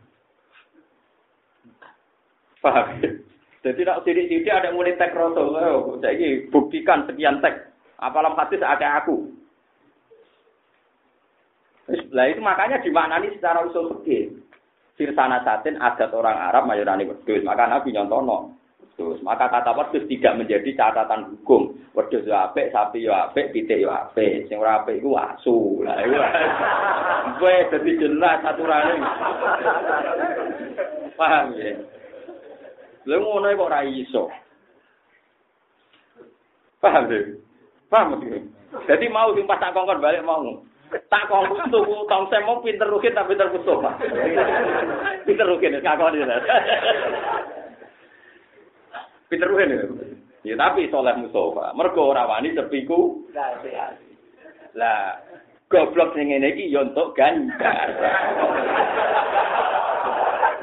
[2.65, 2.85] paham
[3.61, 7.69] jadi nak sidik-sidik ada mulai tek oh, jadi buktikan sekian tek
[8.01, 9.29] apalah hadis ada aku
[11.85, 14.33] lah itu makanya dimaknani secara usul fikih
[14.97, 18.57] sirsana satin adat orang Arab mayorani wedhus maka nabi nyontono
[18.95, 21.75] Terus maka kata wedhus tidak menjadi catatan hukum.
[21.91, 24.47] Wedhus yo apik, sapi yo apik, pitik yo apik.
[24.47, 25.83] Sing ora apik iku asu.
[25.83, 26.15] Lah iku.
[27.43, 28.95] Kowe dadi jelas aturane.
[31.19, 31.75] Paham ya?
[33.05, 34.33] Lha ngono kok ora iso.
[36.81, 37.21] Paham ya?
[37.89, 38.41] Paham ya?
[38.89, 40.41] Jadi mau sing pas tak kongkon balik mau.
[41.09, 43.81] Tak kongkon tuku tong semo pinter rukin tapi pinter kusuk.
[45.25, 46.25] Pinter rukin kakon iki.
[49.29, 49.85] Pinter ruhen ya.
[50.45, 51.73] Ya tapi soleh Mustafa.
[51.73, 53.25] Mergo ora wani sepiku.
[54.77, 55.21] Lah
[55.69, 57.89] goblok sing ngene iki ya untuk ganjar.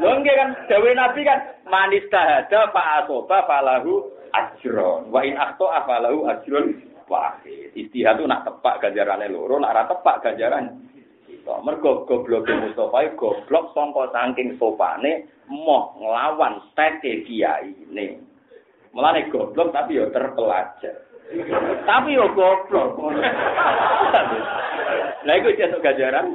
[0.02, 5.14] Lho kan dawe Nabi kan manis tahada fa asoba falahu ajron.
[5.14, 6.74] Wa in akhto afalahu ajron
[7.06, 7.70] wahid.
[7.78, 10.92] Istihad nak tepak ganjarane loro, nak ora tepak ganjaran
[11.62, 18.14] mergo goblok Mustafa goblok sangka saking sopane moh nglawan teke kiai ini.
[18.94, 20.96] Mulane goblok tapi yo terpelajar.
[21.88, 22.94] tapi yo goblok.
[25.26, 26.26] Lah iku jeneng gajaran.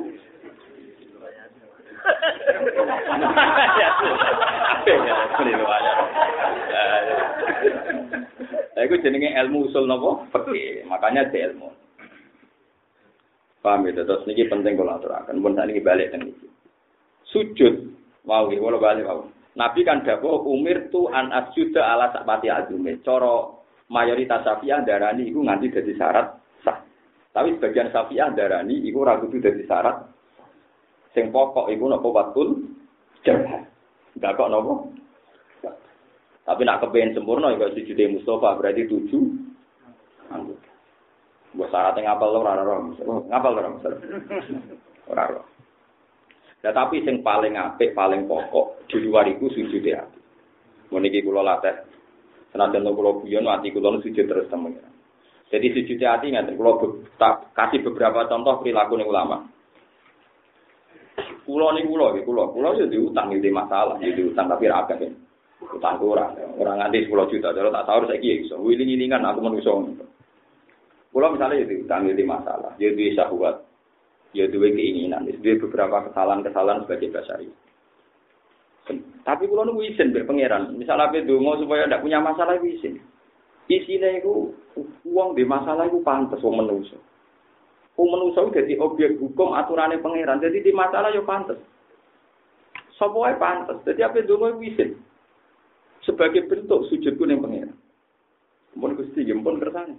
[8.78, 10.28] Lah iku jenenge ilmu usul napa?
[10.32, 10.86] Fikih.
[10.86, 11.70] Makanya di ilmu.
[13.66, 15.42] Paham ya, terus niki penting kalau aturakan.
[15.42, 16.48] Pun saat ini balik dan ini.
[17.28, 17.92] Sujud,
[18.24, 19.28] wow, kalau balik wow.
[19.58, 23.02] Nabi kan dawuh umir tu an asjuda ala sakpati azume.
[23.02, 26.78] Coro mayoritas safiah darani iku nganti dadi syarat sah.
[27.34, 30.17] Tapi sebagian safiah darani iku ora kudu dadi syarat.
[31.18, 32.62] Sing pokok iku napa watul
[33.26, 33.66] jabah.
[34.14, 34.74] Enggak kok napa?
[36.46, 39.26] Tapi nak kepengen sempurna ya sujude Mustafa berarti tujuh
[40.30, 40.70] anggota.
[41.58, 42.76] Buat syaratnya ngapal lo ora ora.
[43.34, 43.70] Ngapal ora
[45.10, 45.44] Ora ora.
[46.62, 50.22] Nah, tapi sing paling apik, paling pokok di luar itu sujud hati.
[50.94, 51.82] Meniki kula latih.
[52.54, 54.78] Senajan kula guyon ati kula sujud terus temen.
[55.50, 56.78] Jadi sujud hati ngaten kula
[57.18, 59.57] tak kasih beberapa contoh perilaku ulama.
[61.48, 65.14] Kulo nih kulo, kulo, kulo ya diutang itu masalah, ya diutang tapi raga kan.
[65.58, 69.74] Utang kurang, orang nganti 10 juta, kalau tak tahu saya kira so, wiling-wilingan aku manusia.
[71.10, 73.66] Kulo misalnya ya diutang itu masalah, ya bisa buat
[74.38, 77.50] ya dua keinginan, dua beberapa kesalahan-kesalahan sebagai basari.
[79.26, 83.02] Tapi kalau nunggu izin pangeran, misalnya apa dongo supaya tidak punya masalah izin.
[83.68, 84.56] Isinya itu
[85.04, 86.96] uang di masalah itu pantas uang menuso.
[87.98, 91.58] Uang menuso jadi objek hukum aturannya pangeran, jadi di masalah yo pantas.
[92.94, 93.82] Semuanya pantas.
[93.90, 94.98] Jadi apa dongo izin
[96.06, 97.78] sebagai bentuk sujudku yang pangeran.
[98.78, 99.98] Mohon gusti, mohon kersane.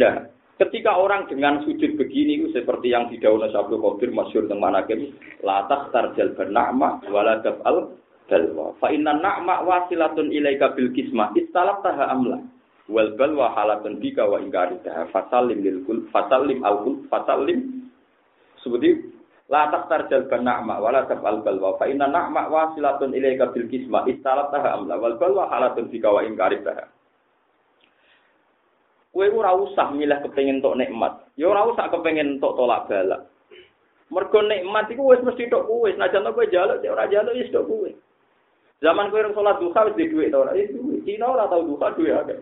[0.00, 0.32] Nah,
[0.62, 3.82] Ketika orang dengan sujud begini itu seperti yang di daun Sabtu
[4.14, 5.10] masyur teng manakim
[5.42, 7.98] latah tarjal bernama wala al
[8.30, 12.38] balwa fa inna na'ma wasilatun ilaika bil kisma istalab taha amla
[12.90, 17.90] wal balwa halatun bika wa ingkaridaha fasalim lil kul fasalim al kul fasalim
[18.58, 19.12] seperti
[19.46, 24.74] latah tarjal bernama wala al balwa fa inna na'ma wasilatun ilaika bil kisma istalab taha
[24.74, 26.90] amla wal balwa halatun bika wa ingkaridaha
[29.12, 31.28] Kue ora usah milih kepengin tok nikmat.
[31.36, 33.28] Ya ora usah kepengin tok tolak balak.
[34.08, 35.84] Mergo nikmat iku wis mesti tok kowe.
[35.84, 37.92] Senajan kowe jaluk, cek ora jaluk wis tok kowe.
[38.82, 40.58] Zaman kowe ora salat duha wis di dhuwit ora?
[40.58, 40.98] Wis duwe.
[41.06, 42.38] Cina ora tau duha duwe akeh.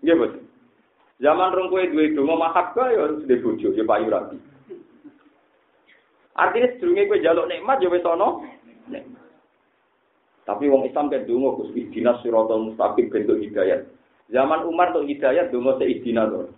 [0.00, 0.32] Nggih, Bos.
[1.20, 4.40] Zaman rong kowe duwe donga mahabba ya harus di bojo, ya payu rapi.
[6.32, 8.28] Artinya sedurunge kowe jaluk nikmat ya wis ana
[10.42, 13.84] Tapi wong Islam kan donga Gus dinas siratal mustaqim bentuk hidayat.
[14.32, 16.48] Zaman Umar untuk hidayat dongo seidina tuh.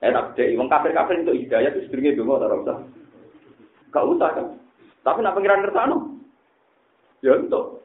[0.00, 2.78] Eh tak deh, wong kafir kafir untuk hidayat itu sedurunge dongo tak usah.
[3.92, 4.46] Gak usah kan.
[5.04, 6.17] Tapi nak pengiran kertano.
[7.22, 7.82] Ya untuk.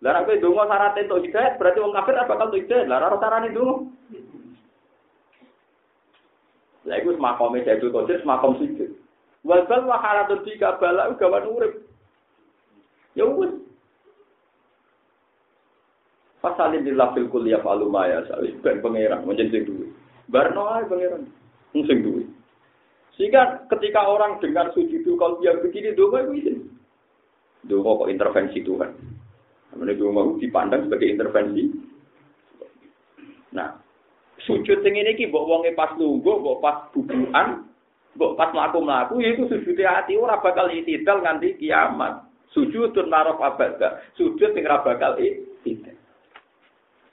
[0.00, 2.88] Lah nek donga syarat untuk hidayat berarti wong kafir apa bakal untuk hidayat.
[2.88, 3.84] Lah ora carane donga.
[6.88, 8.96] Lah iku makome Sayyidul Qadir makom sujud.
[9.44, 11.84] Wal bal wa halatun tiga bala gawan urip.
[13.12, 13.52] Ya wis.
[16.40, 19.92] Pasalin di lafil kuliah falu maya sali ben pangeran menjen sing duwe.
[20.32, 21.28] Barno ae pangeran
[21.76, 22.24] sing duwe.
[23.20, 26.69] Sehingga ketika orang dengar sujudul qalbiyah begini donga itu izin.
[27.66, 28.90] Donga kok intervensi Tuhan.
[29.74, 31.64] Namanya donga dipandang sebagai intervensi.
[33.54, 33.76] Nah,
[34.42, 37.66] sujud sing ini ki mbok wonge pas lungguh, mbok pas bubukan,
[38.16, 42.26] mbok pas mlaku-mlaku itu sujud hati ora bakal itidal nganti kiamat.
[42.50, 44.02] Sujud narof abada.
[44.18, 46.00] Sujud sing ora bakal itidal.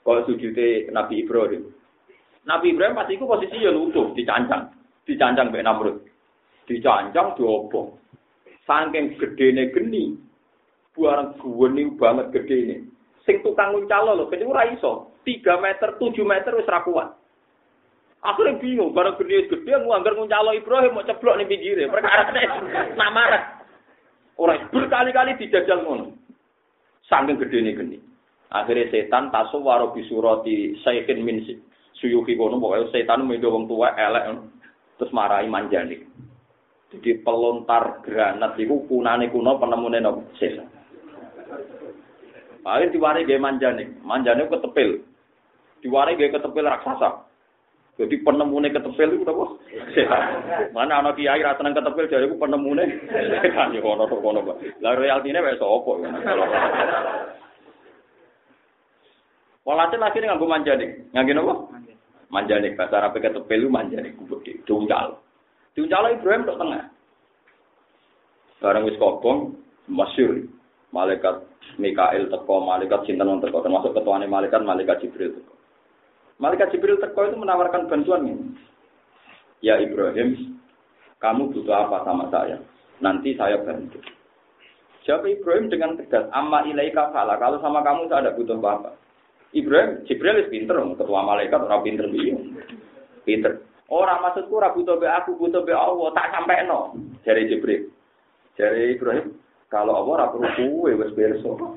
[0.08, 1.68] Kalau sujudnya Nabi Ibrahim.
[2.48, 4.72] Nabi Ibrahim pasti itu posisi ya lutut, dicancang.
[5.04, 5.96] Dicancang Mbak Namrud.
[6.64, 7.92] Dicancang, diobong.
[8.64, 10.16] Saking gedene geni.
[10.98, 12.90] Buarang geni banget gedene.
[13.22, 15.14] Sing tukang nguncalo loh, kene ora iso.
[15.22, 17.14] 3 meter, 7 meter wis ra kuat.
[18.18, 21.86] Akhirnya bingung, barang gede gede nganggar nguncalo Ibrahim mau ceblok nih pinggirnya.
[21.86, 22.34] Perkara
[22.98, 23.42] nak marah.
[24.34, 26.18] Orang berkali-kali dijajal ngono.
[27.06, 27.98] Saking gede nih geni.
[28.48, 31.44] Akhirnya setan tasu waro bisurati saykin min
[32.00, 34.40] suyuhi kono pokoknya setan medo wong tua elek
[34.96, 36.00] terus marahi manjani.
[36.88, 40.77] Jadi pelontar granat itu kunane kuno penemune nopo setan.
[42.68, 45.00] Akhirnya diwari gaya manjani, manjani ketepil.
[45.80, 47.24] Diwari gaya ketepil raksasa.
[47.98, 49.44] Jadi penemune ketepil itu apa?
[49.96, 50.22] Setan.
[50.76, 52.84] Mana anak kiai ra tenang ketepil jadi aku penemune
[53.40, 54.44] setan ono to kono.
[54.84, 55.92] Lah realtine wis sapa
[59.66, 60.90] Walhasil akhirnya nganggo manjanik.
[61.16, 61.54] Nganggo apa?
[62.28, 62.76] Manjanik.
[62.76, 64.12] Bahasa Arab ketepel itu manjanik.
[64.68, 65.18] Diuncal.
[65.72, 66.84] Diuncal Ibrahim tok tengah.
[68.60, 69.56] Barang wis kobong,
[69.88, 70.44] masyur.
[70.88, 71.44] Malaikat
[71.78, 75.54] Mikael teko, malaikat sinten teko, termasuk ketuane malaikat, malaikat Jibril teko.
[76.38, 78.46] Malaikat Jibril teko itu menawarkan bantuan ini.
[79.62, 80.58] Ya Ibrahim,
[81.18, 82.62] kamu butuh apa sama saya?
[83.02, 83.98] Nanti saya bantu.
[85.02, 87.38] Siapa Ibrahim dengan tegas, amma ilaika fala.
[87.42, 88.94] Kalau sama kamu saya ada butuh apa-apa.
[89.56, 92.36] Ibrahim, Jibril itu pinter, ketua malaikat orang pinter dia.
[93.24, 93.64] Pinter.
[93.88, 96.92] Orang maksudku ora butuh be aku, butuh be Allah, tak sampai no.
[97.24, 97.88] Jari Jibril.
[98.60, 99.32] Jari Ibrahim,
[99.68, 101.76] kalau Allah ora perlu kuwe wis berso.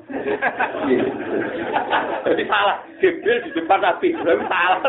[2.24, 2.80] Jadi salah.
[3.04, 4.80] Jibril di depan Nabi Ibrahim salah.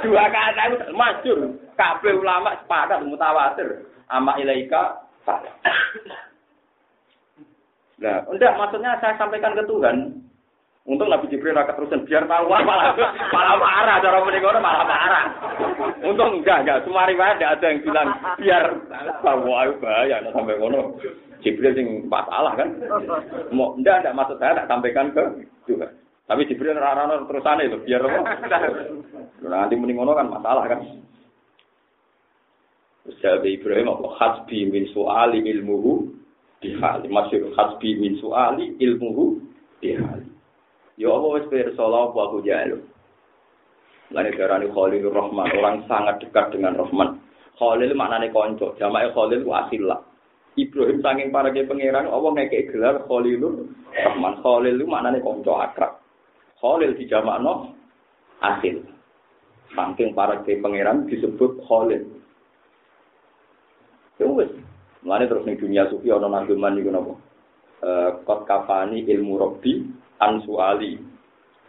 [0.00, 1.38] Dua kata itu masyur.
[1.76, 3.84] Kabeh ulama sepadan mutawatir.
[4.08, 5.52] Ama ilaika salah.
[7.98, 10.22] Nah, enggak maksudnya saya sampaikan ke Tuhan,
[10.88, 12.96] Untung Nabi Jibril rakyat terusan biar tahu malah
[13.28, 15.24] malah marah cara menikono malah marah.
[16.00, 18.08] Untung enggak enggak semua riwayat ada yang bilang
[18.40, 18.64] biar
[19.20, 20.96] tahu ayo bahaya sampai ngono.
[21.44, 22.72] Jibril sing masalah kan.
[23.52, 25.92] Mau enggak enggak maksud saya tak sampaikan ke juga.
[26.24, 28.20] Tapi Jibril rara terusane itu biar apa?
[29.44, 30.80] Nanti menikono kan masalah kan.
[33.20, 36.16] Jawab Ibrahim apa hasbi min su'ali ilmuhu
[36.64, 37.12] dihali.
[37.12, 39.36] Masyur hasbi min su'ali ilmuhu
[39.84, 40.37] dihali.
[40.98, 42.82] Ya Allah wis pirsa apa aku jalu.
[44.10, 47.22] Lane darani Khalilur Rahman, orang sangat dekat dengan Rahman.
[47.54, 50.02] Khalil maknane kanca, jamae Khalil ku asila.
[50.58, 54.42] Ibrahim saking para ke pangeran Allah ngekek gelar Khalilur Rahman.
[54.42, 55.92] Khalil itu maknane kanca akrab.
[56.58, 57.78] Khalil dijamakno
[58.42, 58.82] asil.
[59.70, 62.02] Saking para ke pangeran disebut Khalil.
[64.18, 64.50] Ya wis.
[65.06, 67.14] Mulane terus ning dunia sufi ana nageman niku napa?
[67.86, 69.86] Eh kot kafani ilmu robbi
[70.18, 70.98] ansu ali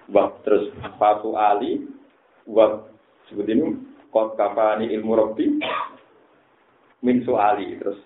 [0.09, 1.85] wa terus fatu ali
[2.49, 2.85] wa
[3.29, 3.77] sebut ini
[4.09, 5.45] kot kafani ilmu rabbi
[7.05, 7.77] min suali.
[7.77, 7.99] Terus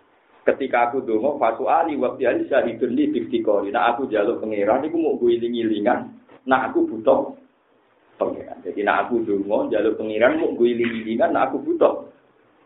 [0.43, 4.97] ketika aku dongo fatu ali wa ali syahidun li biktikori nah aku jaluk pangeran iku
[4.99, 6.11] mau gue iling-ilingan.
[6.43, 7.39] Nah aku butuh
[8.19, 8.59] pangeran.
[8.67, 12.11] Jadi nah aku dongo jaluk pangeran mau gue iling-ilingan nah aku butuh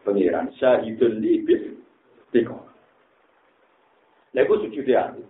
[0.01, 0.49] pangeran.
[0.57, 2.67] Syahidun li biktikori
[4.37, 5.23] itu sujud hati.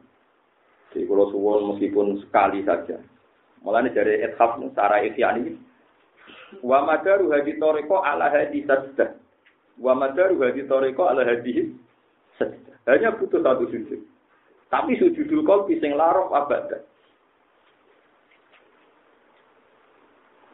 [0.98, 2.98] Jadi kalau suwon meskipun sekali saja.
[3.62, 5.54] Mulanya dari ethaf cara ikhyan ini.
[6.66, 9.14] Wa madaru hadi toriko ala hadi sajdah.
[9.78, 11.70] Wa madaru hadi toriko ala hadi
[12.42, 12.82] sajdah.
[12.90, 14.02] Hanya butuh satu sujud.
[14.74, 16.82] Tapi sujudul qalbi sing larof abadah.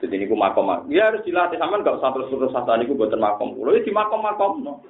[0.04, 3.56] Jadi ini makom Ya harus dilatih sama nggak usah terus terus satu ini buatan makom.
[3.56, 4.84] Kalau di makom makom no.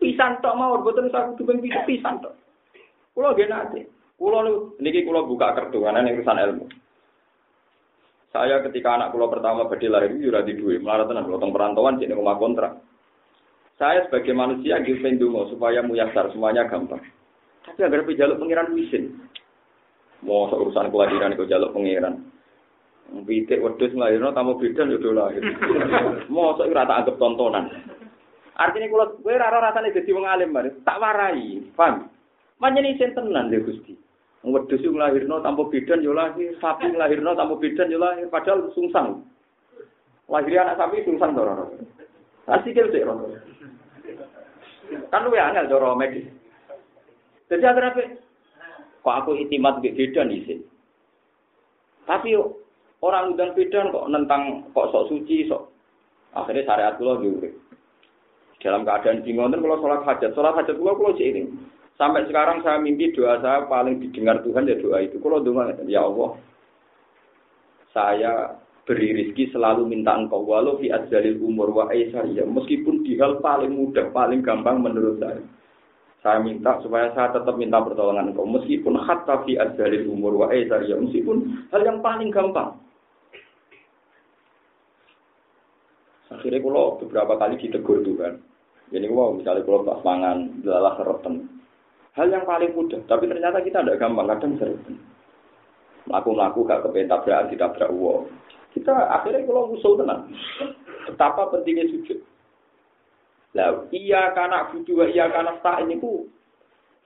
[0.00, 1.44] Pisan tok mau buatan tuh
[1.84, 2.32] pisan tok.
[3.12, 3.93] Kalau dia nanti.
[4.14, 4.38] Kulo
[4.78, 6.66] niki kulo buka kartu karena ini urusan ilmu.
[8.30, 11.98] Saya ketika anak kulo pertama badhe lahir itu ora di duwe, melarat tenan potong perantauan
[11.98, 12.82] jadi rumah kontrak.
[13.74, 17.02] Saya sebagai manusia nggih dungo supaya muyasar semuanya gampang.
[17.66, 19.18] Tapi agar jaluk pengiran wisin.
[20.22, 22.22] Mau urusan kelahiran itu jaluk pengiran.
[23.26, 25.42] Pitik wedhus nglairno tamu bidan yo lahir.
[26.32, 27.64] Mosok ora tak anggap tontonan.
[28.54, 32.06] Artinya kalau gue rara rasanya jadi wong alim mari, tak warai, paham?
[32.62, 33.98] Manjani sen tenan deh gusti.
[34.44, 39.24] Wedhus yo nglahirno tanpa bidan yo lahir, sapi nglahirno tanpa bidan yo lahir, padahal sungsang.
[40.28, 41.64] Lahir anak sapi sungsang to ora.
[42.52, 43.00] Asih kira sih
[45.08, 46.28] Kan lu angel cara medis.
[47.48, 48.20] Jadi akhirnya
[49.00, 50.60] kok aku itimat mbek bidan sih.
[52.04, 52.36] Tapi
[53.00, 55.72] orang udan bidan kok nentang kok sok suci sok.
[56.36, 57.56] Akhirnya syariat kula diurip.
[58.60, 61.52] Dalam keadaan bingung kalau sholat hajat, sholat hajat gua kalau ini.
[61.94, 65.22] Sampai sekarang saya mimpi doa saya paling didengar Tuhan ya doa itu.
[65.22, 66.30] Kalau doa ya Allah,
[67.94, 68.32] saya
[68.84, 73.72] beri rezeki selalu minta engkau walau fi adzalil umur wa ya meskipun di hal paling
[73.72, 75.40] mudah paling gampang menurut saya.
[76.20, 78.44] Saya minta supaya saya tetap minta pertolongan engkau.
[78.44, 82.74] Meskipun hatta fi adzalil umur wa ya meskipun hal yang paling gampang.
[86.34, 88.42] Akhirnya kalau beberapa kali ditegur Tuhan.
[88.90, 91.46] Jadi wow, misalnya kalau pas mangan, lelah serotan.
[92.14, 94.94] Hal yang paling mudah, tapi ternyata kita tidak gampang, kadang serotan.
[96.06, 98.30] Melaku-melaku gak kepengen tabrakan, ditabrak uang.
[98.70, 100.30] Kita akhirnya kalau musuh tenang.
[101.10, 102.18] Betapa pentingnya sujud.
[103.54, 106.26] Lah, iya karena butuh, iya karena tak ini ku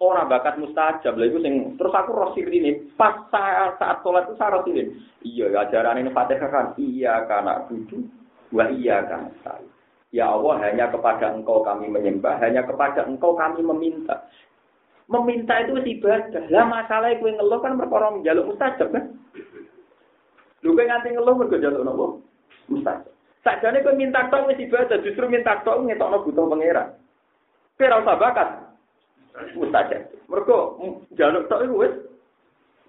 [0.01, 4.35] orang bakat mustajab lah itu sing terus aku rosir ini pas saat saat sholat itu
[4.39, 4.95] saya rosir
[5.27, 8.01] iya ajaran ini fatihah kan iya karena butuh
[8.55, 9.67] wa iya karena saya
[10.09, 14.25] Ya Allah, hanya kepada engkau kami menyembah, hanya kepada engkau kami meminta.
[15.09, 16.45] Meminta itu ibadah.
[16.53, 19.05] Lah masalah yang ngeluh kan perkara menjaluk mustajab kan?
[20.61, 22.07] Lu kan nganti ngeluh mergo jaluk nopo?
[22.69, 23.09] Mustajab.
[23.41, 26.93] Sakjane kowe minta tok wis ibadah, justru minta tok ngetokno butuh pangeran.
[27.81, 28.49] Kowe ora usah bakat.
[29.57, 30.03] Mustajab.
[30.29, 30.59] Mergo
[31.17, 31.95] jaluk tok iku wis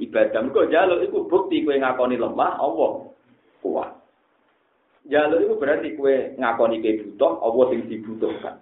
[0.04, 0.40] ibadah.
[0.44, 3.16] Mergo jaluk iku bukti kowe ngakoni lemah Allah
[3.64, 3.96] kuat.
[5.08, 8.60] Jalur itu berarti kue ngakoni kue butuh, Allah sing dibutuhkan.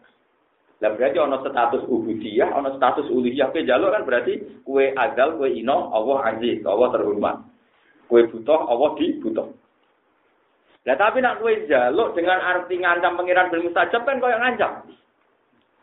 [0.77, 3.49] Lah berarti ono status ubudiyah, ono status uluhiyah.
[3.49, 7.41] Kue jalur kan berarti kue adal, kue ino, Allah aziz, Allah terhormat.
[8.05, 9.47] Kue butuh, Allah dibutuh.
[10.85, 14.85] Nah tapi nak kue jalur dengan arti ngancam pengiran bermustajab kan kau yang ngancam.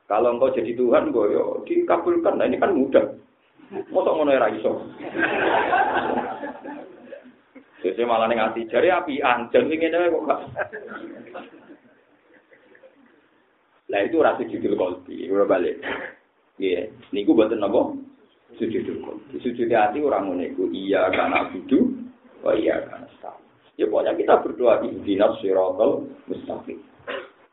[0.07, 2.39] Kalau engkau jadi Tuhan, kau yo dikabulkan.
[2.39, 3.03] Nah ini kan mudah.
[3.91, 4.73] Mosok ngono ora iso.
[7.85, 10.41] Jadi malah ning ati jare api anjing sing ngene kok gak.
[13.95, 15.79] Lah itu rasa judul kolbi, ora balik.
[16.59, 17.95] Iya, niku buatan apa?
[18.59, 19.39] Sujudul kolbi.
[19.39, 21.95] Sujud hati orang ngono iku iya karena budu,
[22.43, 23.39] oh iya karena sah.
[23.79, 26.83] Ya pokoknya kita berdoa ihdinas siratal mustaqim.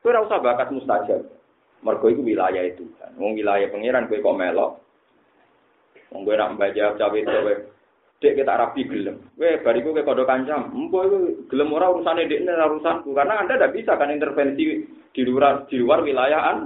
[0.01, 1.29] Ora usah bakat mustajab.
[1.85, 2.89] Mergo iku wilayah itu.
[3.21, 4.71] Wong wilayah pangeran kowe kok melok.
[6.09, 7.53] Wong kowe nak mbaca cawe kowe
[8.21, 9.17] dek kita rapi gelem.
[9.35, 10.69] Weh, bariku ke kodok kancam.
[10.71, 11.17] Empo itu
[11.49, 13.17] gelem ora urusan dek ini urusanku.
[13.17, 16.61] Karena anda tidak bisa kan intervensi di luar di luar wilayah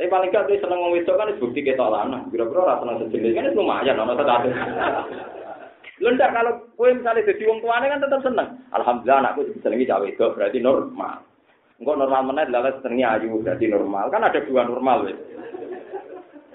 [0.00, 2.24] Tapi paling gak seneng ngomong itu kan bukti kita lana.
[2.32, 4.48] Kira-kira rasa seneng sejenis kan itu lumayan, nono ada.
[6.00, 8.48] Lo ndak kalau kue misalnya jadi wong tuane kan tetap seneng.
[8.72, 11.20] Alhamdulillah anakku senengi cawe itu berarti normal.
[11.76, 14.08] Enggak normal mana adalah senengi ayu berarti normal.
[14.08, 15.20] Kan ada dua normal wes.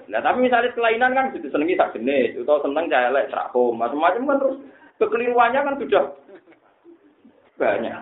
[0.09, 4.37] Nah tapi misalnya kelainan kan gitu senengi sak jenis, atau seneng elek serako, macam-macam kan
[4.41, 4.57] terus
[5.01, 6.05] kekeliruannya kan sudah
[7.55, 7.99] banyak.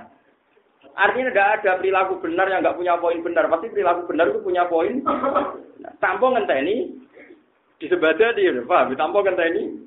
[0.94, 3.50] Artinya tidak ada perilaku benar yang nggak punya poin benar.
[3.50, 5.02] Pasti perilaku benar itu punya poin.
[5.82, 6.30] Nah, tanpa
[6.62, 6.96] ini
[7.82, 8.94] di dia, paham?
[8.94, 9.84] Tanpa ini.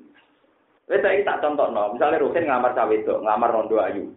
[0.87, 1.95] Wes saya tak contoh no.
[1.95, 4.07] Misalnya Rukin ngamar cawe itu, ngamar rondo ayu.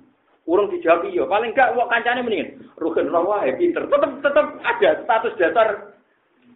[0.46, 2.62] Urung dijawab iya, paling enggak wong kancane mendingin.
[2.78, 3.86] Rukin rawa pinter.
[3.90, 5.68] Tetap tetap ada status dasar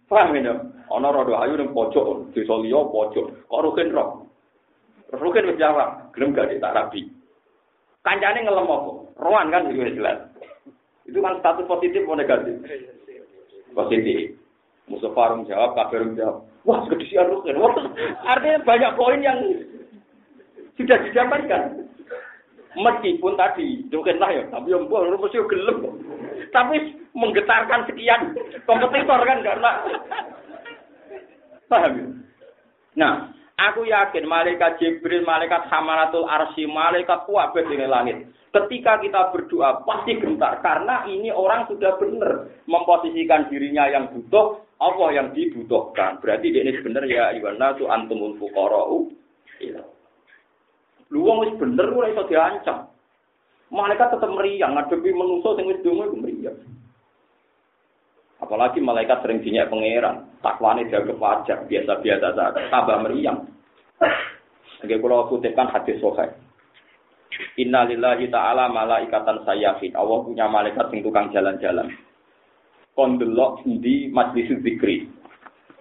[0.05, 0.53] Paham ya?
[0.93, 3.49] Ana rodo ayu ning pojok, desa liya pojok.
[3.49, 4.29] Kok rugen roh?
[5.17, 7.09] Rugen wis jawab, gelem gak tak rabi.
[8.05, 8.91] Kancane ngelem apa?
[9.17, 10.29] Rohan kan itu jelas.
[11.09, 12.55] Itu kan status positif atau negatif?
[13.73, 14.37] Positif.
[14.85, 16.45] Musa Farum jawab, Kabar jawab.
[16.65, 17.57] Wah, kedisian rugen.
[17.57, 17.73] Wah,
[18.33, 19.37] artinya banyak poin yang
[20.77, 21.84] sudah didapatkan.
[22.75, 25.77] Meskipun tadi, mungkin lah ya, tapi yang buah, mesti gelem.
[26.51, 26.75] Tapi
[27.15, 28.35] menggetarkan sekian
[28.67, 29.71] kompetitor kan karena
[31.71, 32.07] paham ya?
[32.95, 33.13] Nah,
[33.59, 38.27] aku yakin malaikat Jibril, malaikat Hamalatul Arsy, malaikat kuat di langit.
[38.55, 45.09] Ketika kita berdoa pasti gentar karena ini orang sudah benar memposisikan dirinya yang butuh, Allah
[45.11, 46.23] yang dibutuhkan.
[46.23, 49.11] Berarti dia ini benar ya Iwana tu antumul fuqara'u.
[51.13, 52.89] Lu wong wis bener ora iso diancam.
[53.69, 56.57] Malaikat tetap meriang ngadepi manusa sing wis donga iku meriang.
[58.41, 63.47] Apalagi malaikat sering dinyak pangeran, takwane jaga pajak, biasa-biasa saja, tambah meriang.
[64.83, 66.35] Oke, kalau kutipkan hadis sohail.
[67.55, 69.95] Inna lillahi ta'ala malaikatan sayyafin.
[69.95, 71.89] Allah punya malaikat sing tukang jalan-jalan.
[72.95, 75.03] kondelok di majlis zikri.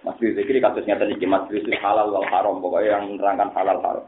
[0.02, 4.06] Majlis zikri kasusnya tadi majlis halal wal haram pokoknya yang menerangkan halal haram.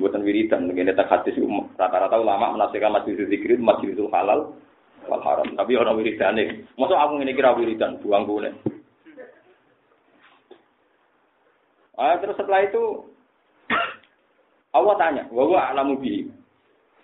[0.00, 1.36] Buatan wiridan, begini tak hadis
[1.76, 4.56] rata-rata ulama menafsirkan majlis zikri itu majlis halal
[5.06, 5.48] wal haram.
[5.52, 8.50] Tapi orang wiridan nih, masuk aku ini kira wiridan, buang gue
[11.92, 13.04] Ah, terus setelah itu
[14.72, 16.24] Allah tanya, "Wa alamu bi."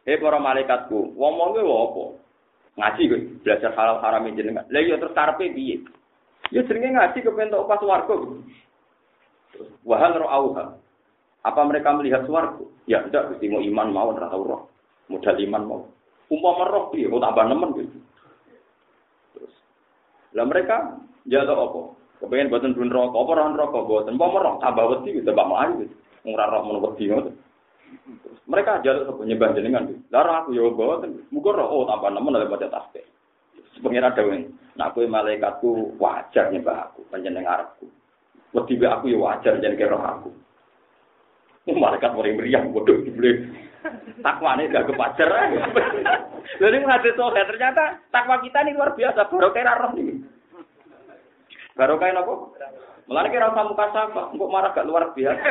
[0.08, 2.04] Hei para malaikatku, wong wong gue apa?
[2.80, 4.64] Ngaji gue, belajar halal haram jenengan.
[4.72, 5.84] Lah iya terus karepe piye?
[6.48, 8.16] Ya jenenge ngaji kepen tok pas warga.
[9.84, 10.80] Wahal ra'auha.
[11.46, 12.64] Apa mereka melihat swarga?
[12.90, 14.62] Ya tidak, mesti mau iman mau ora tau roh.
[15.06, 15.82] Modal iman mau.
[16.28, 17.98] Umpama roh piye, kok tambah nemen gitu.
[19.32, 19.54] Terus.
[20.36, 21.80] Lah mereka jatuh apa?
[22.18, 24.16] Kepengen buatan dun rokok, apa orang rokok buatan?
[24.18, 25.94] Umpama roh tambah wedi gitu, tambah melayu gitu.
[26.26, 27.30] Ngurah roh mun wedi ngono.
[28.48, 29.84] Mereka jaluk sapa nyembah jenengan.
[30.12, 31.28] Lara aku ya mboten.
[31.32, 33.04] Muga roh oh tambah nemen oleh baca tasbih.
[33.78, 34.42] Pengiran dawuh,
[34.74, 37.86] nak kowe malaikatku wajar nyembah aku, panjenengan arepku.
[38.50, 40.30] Wedi aku ya wajar jenenge roh aku.
[41.68, 43.44] Malaikat mari meriah bodoh dibeli.
[44.24, 45.28] Takwane gak kepajar.
[46.58, 49.28] Lalu hadis sohe ternyata takwa kita ini luar biasa.
[49.28, 50.24] Baru kira roh ini.
[51.76, 52.34] Baru kayak apa?
[53.08, 55.48] Mulane kira usah muka sapa, engko marah gak luar biasa.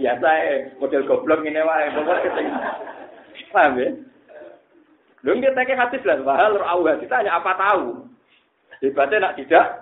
[0.00, 2.48] biasa ya, model goblok ini wae, pokoknya keting.
[3.54, 3.88] Paham ya?
[5.22, 8.10] Lu nggak tanya hadis lah, bahal au hadis tanya apa tahu.
[8.82, 9.81] Hebatnya nak tidak.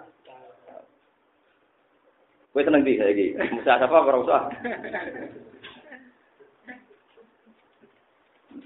[2.51, 3.39] Kowe seneng di saiki.
[3.55, 4.43] Musa apa ora usah.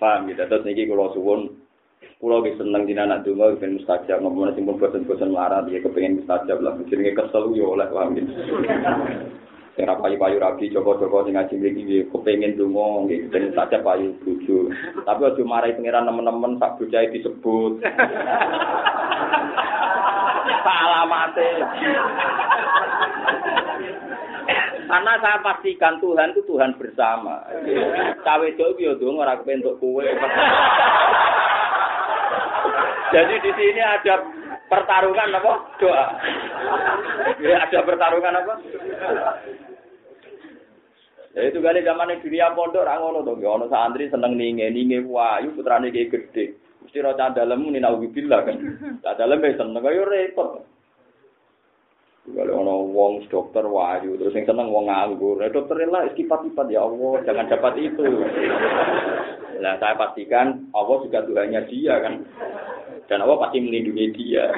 [0.00, 0.40] Paham gitu.
[0.40, 1.52] Terus niki kula suwun
[2.16, 6.24] kula ge seneng dina anak donga ben mustajab ngomong sing pun bosen-bosen marah dia kepengin
[6.24, 8.32] mustajab lah jenenge kesel yo oleh paham gitu.
[9.76, 14.72] Sing ra payu-payu rabi joko-joko sing ngaji mriki kepengin donga nggih ben mustajab payu bojo.
[15.04, 17.84] Tapi aja marahi pangeran nemen-nemen sak bocahe disebut.
[20.64, 21.48] Alamate.
[24.84, 27.40] Karena saya pastikan Tuhan itu Tuhan bersama.
[28.20, 30.04] Cawe jauh yo dong ora kepentuk kue.
[33.14, 34.14] Jadi di sini ada
[34.66, 35.52] pertarungan apa?
[35.78, 36.06] Doa.
[37.38, 38.54] Ya, ada pertarungan apa?
[41.34, 45.50] Ya itu kali zaman dunia pondok ra ngono to, ono santri seneng ninge ninge wayu
[45.58, 46.54] putrane ki gede.
[46.86, 48.58] Mesti ra candalem ni nauzubillah kan.
[49.02, 50.62] Wis seneng kaya repot.
[52.24, 55.36] Kalau ono wong dokter wayu terus yang seneng wong nganggur.
[55.36, 58.08] Nah, dokter lah istipat-ipat ya Allah, jangan dapat itu.
[59.60, 62.24] Nah, saya pastikan Allah juga Tuhannya dia kan.
[63.12, 64.48] Dan Allah pasti melindungi dia.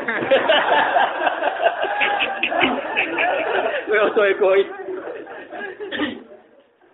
[3.91, 4.71] Kowe oso egois.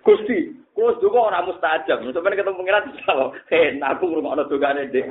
[0.01, 2.01] Gusti, kulo juga ora mustajab.
[2.01, 3.37] Sampeyan ketemu pengiran dijawab.
[3.53, 5.05] Hen, aku ngrungokno dogane Dek.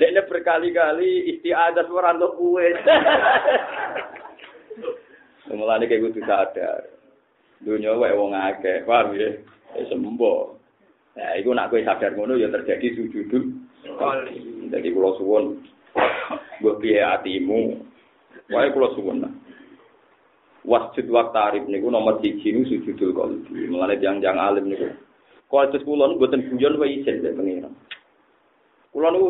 [0.00, 2.72] Dekne berkali-kali istiadat ora untuk kuwe.
[5.52, 6.82] Mulane kayak kudu sadar.
[7.62, 9.30] Dunia wae wong akeh, paham ya?
[9.88, 10.58] Sembo.
[11.16, 12.92] Nah, iku nak kowe sadar ngono ya terjadi
[13.94, 14.36] kali.
[14.68, 15.62] Jadi kula suwun
[16.60, 17.78] mbok piye atimu.
[18.50, 19.24] Wae kula suwun.
[20.66, 23.70] Wasjud wa tarif niku nomor 1 niku sujudul qalbi.
[23.70, 24.90] Mulane jang-jang alim niku.
[25.46, 27.70] Kualitas kula niku mboten guyon wae lek pengira.
[28.90, 29.28] Kula niku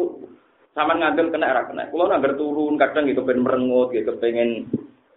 [0.72, 1.92] sampean ngandel kena ra kena.
[1.92, 4.66] Kula nangger turun kadang gitu pengen merengut gitu pengen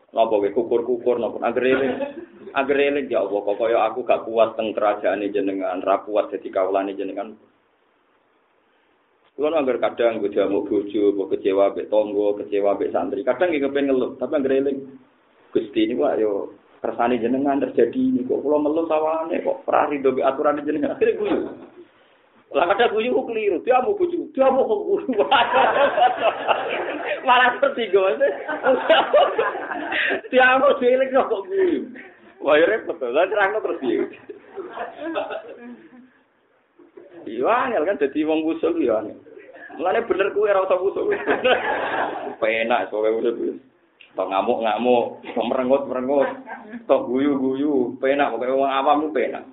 [0.09, 1.93] Napa kowe kukur-kukur napa anggere eling.
[2.57, 6.49] Anggere eling ya Allah kok kaya aku gak kuat teng kerajaane jenengan, ra kuat dadi
[6.49, 7.37] kawulane jenengan.
[9.37, 13.23] Kulo anggar kadang gue jamu bojo, mbok kecewa mbek tonggo, kecewa mbek santri.
[13.23, 14.77] Kadang nggih kepen ngeluh, tapi anggere eling.
[15.53, 16.31] Gusti ini kok yo
[16.81, 20.97] kersane jenengan terjadi ini kok kula ngeluh sawane kok ora rido mbek aturane jenengan.
[20.97, 21.53] Akhire guyu.
[22.49, 24.65] Lah kadang guyu kok keliru, dia mau bojo, dia mau.
[27.25, 28.03] Malah tertigo.
[30.31, 31.89] Dia mau dieling kok guyu.
[32.39, 32.95] Wah, ya repot.
[33.03, 34.07] Lah terangno terus piye?
[37.27, 39.03] Iya, angel kan dadi wong usul ya.
[39.75, 41.11] Mulane bener kuwi ora usah usul.
[42.39, 43.53] Penak kowe usul kuwi.
[44.17, 46.27] Tok ngamuk-ngamuk, tok merengut-merengut,
[46.89, 49.45] tok guyu-guyu, penak pokoke wong awam ku penak.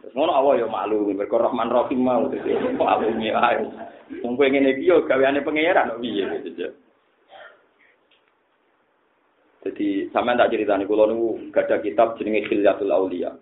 [0.00, 3.64] Terus ngono Allah ya malu, mergo Rahman Rahim mau dadi maklumi ae.
[4.24, 6.72] Wong kowe ngene iki yo gaweane pangeran kok piye gitu.
[9.60, 13.36] Jadi sampean tak ceritani kula niku gada kitab jenenge Khilyatul Auliya.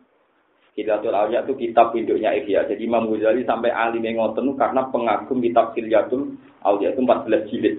[0.75, 2.67] Khilyatul Auliya itu kitab induknya Ihya.
[2.67, 6.35] Jadi Imam Ghazali sampai alim ngoten karena pengagum kitab Khilyatul
[6.67, 7.77] Auliya itu 14 jilid.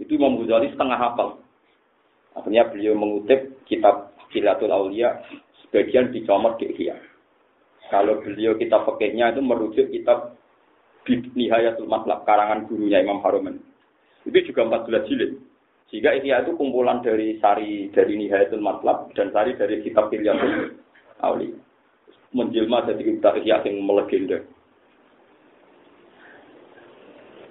[0.00, 1.36] Itu Imam Ghazali setengah hafal.
[2.32, 5.20] Akhirnya beliau mengutip kitab Khilyatul Auliya
[5.68, 6.96] sebagian dicomot di Ihya.
[7.86, 10.34] Kalau beliau kitab fakihnya itu merujuk kitab
[11.06, 13.62] Nihayatul Matlab karangan gurunya Imam Haruman.
[14.26, 15.38] Itu juga 14 jilid.
[15.86, 20.82] Sehingga Ihya itu kumpulan dari sari dari Nihayatul Matlab dan sari dari kitab Hilyatul
[21.22, 21.54] Auli.
[22.34, 24.42] Menjelma jadi kitab Ihya yang melegenda.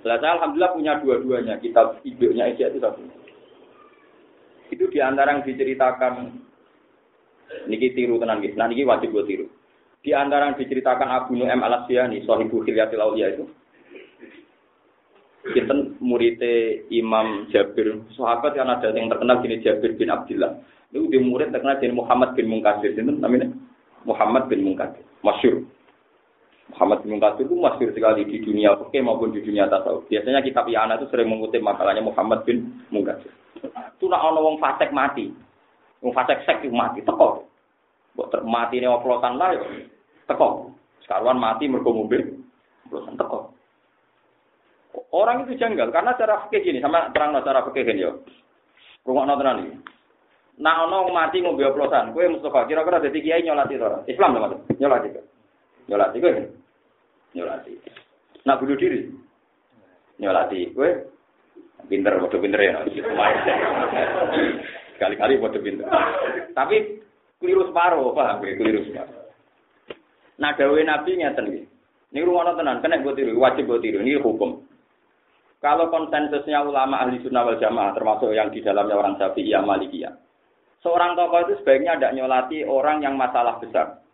[0.04, 1.56] Lah saya alhamdulillah punya dua-duanya.
[1.64, 3.00] Kitab idenya Ihya itu satu.
[4.68, 6.36] Itu di antara yang diceritakan
[7.72, 8.44] niki tiru tenan.
[8.44, 9.48] Nah niki wajib gue tiru.
[10.06, 13.50] Di antara yang diceritakan Abu Nu'aim al-Asyani, Sohibu Khilyatil Aulia itu,
[15.50, 20.62] kita muridnya Imam Jabir, sahabat yang ada yang terkenal gini Jabir bin Abdullah.
[20.94, 23.50] Itu di murid terkenal jadi Muhammad bin Mungkasir, itu namanya
[24.06, 25.66] Muhammad bin Mungkasir, masyur.
[26.70, 30.06] Muhammad bin Mungkasir itu masyur sekali di dunia oke maupun di dunia tasawuf.
[30.06, 33.34] Biasanya kitab Yana itu sering mengutip makalahnya Muhammad bin Mungkasir.
[33.98, 35.34] Itu nak ono wong fasik mati,
[36.06, 37.42] wong fasik sek mati, teko.
[38.14, 39.58] Buat mati ini oplosan lah
[40.26, 40.74] teko.
[41.06, 42.42] Sekarang mati mergo mobil,
[42.90, 43.54] oplosan teko.
[45.12, 48.24] Orang itu janggal karena cara fikih gini sama terang cara fikih gini yo.
[49.06, 49.74] Rumah tenan iki.
[50.56, 54.00] Nah ono mati ngombe oplosan, kowe Mustafa kira-kira dadi kiai nyolati ora?
[54.08, 55.26] Islam lho Nyolati kok.
[55.92, 56.34] Nyolati kowe.
[57.36, 57.74] Nyolati.
[58.48, 59.12] Nak bunuh diri.
[60.24, 60.90] Nyolati kowe.
[61.86, 62.82] Pinter, bodoh pinter ya.
[64.98, 65.86] Kali-kali bodoh pinter.
[66.56, 67.04] Tapi
[67.38, 69.25] keliru separuh, paham gue, keliru separuh.
[70.36, 71.64] Nah, dawe Nabi ngeten iki.
[72.16, 74.64] Ini rumah tenan, kena gue tiru, wajib gue tiru, ini hukum.
[75.60, 80.14] Kalau konsensusnya ulama ahli sunnah wal jamaah, termasuk yang di dalamnya orang syafi'iyah malikiyah.
[80.80, 84.06] Seorang tokoh itu sebaiknya tidak nyolati orang yang masalah besar.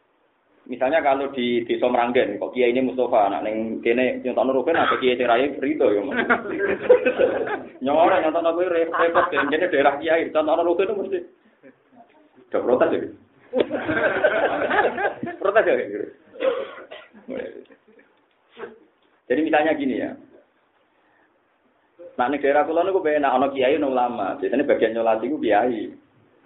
[0.66, 4.96] Misalnya kalau di desa Meranggen, kok kiai ini Mustafa, anak neng kene nyontok rugen atau
[5.02, 6.02] kiai cerai Rito ya.
[7.84, 11.20] Nyawa nyontok nurugen repot, kene daerah kiai, contoh rugen itu mesti.
[12.50, 13.00] Udah protes ya.
[15.42, 15.76] protes ya.
[19.26, 20.14] Jadi misalnya gini ya.
[22.20, 24.38] Nah, nek daerah kula niku benak ana kiai ana ulama.
[24.38, 25.90] Biasanya bagian nyolati ku kiai.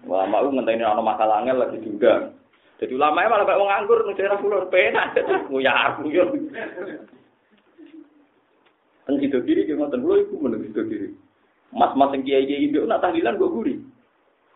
[0.07, 2.31] Ulama ku ngenteni ana masalah angel lagi juga.
[2.79, 5.17] Jadi ulama malah kayak wong nganggur nek daerah kula penak.
[5.59, 6.25] Ya aku yo.
[9.05, 11.09] Kan sido kiri ki ngoten kula iku meneng sido kiri.
[11.75, 13.75] Mas-mas sing kiai-kiai ndek nak tahlilan kok guri.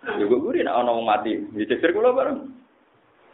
[0.05, 1.41] Ya kok guri nek ana wong mati.
[1.57, 2.58] Ya cecer kula bareng.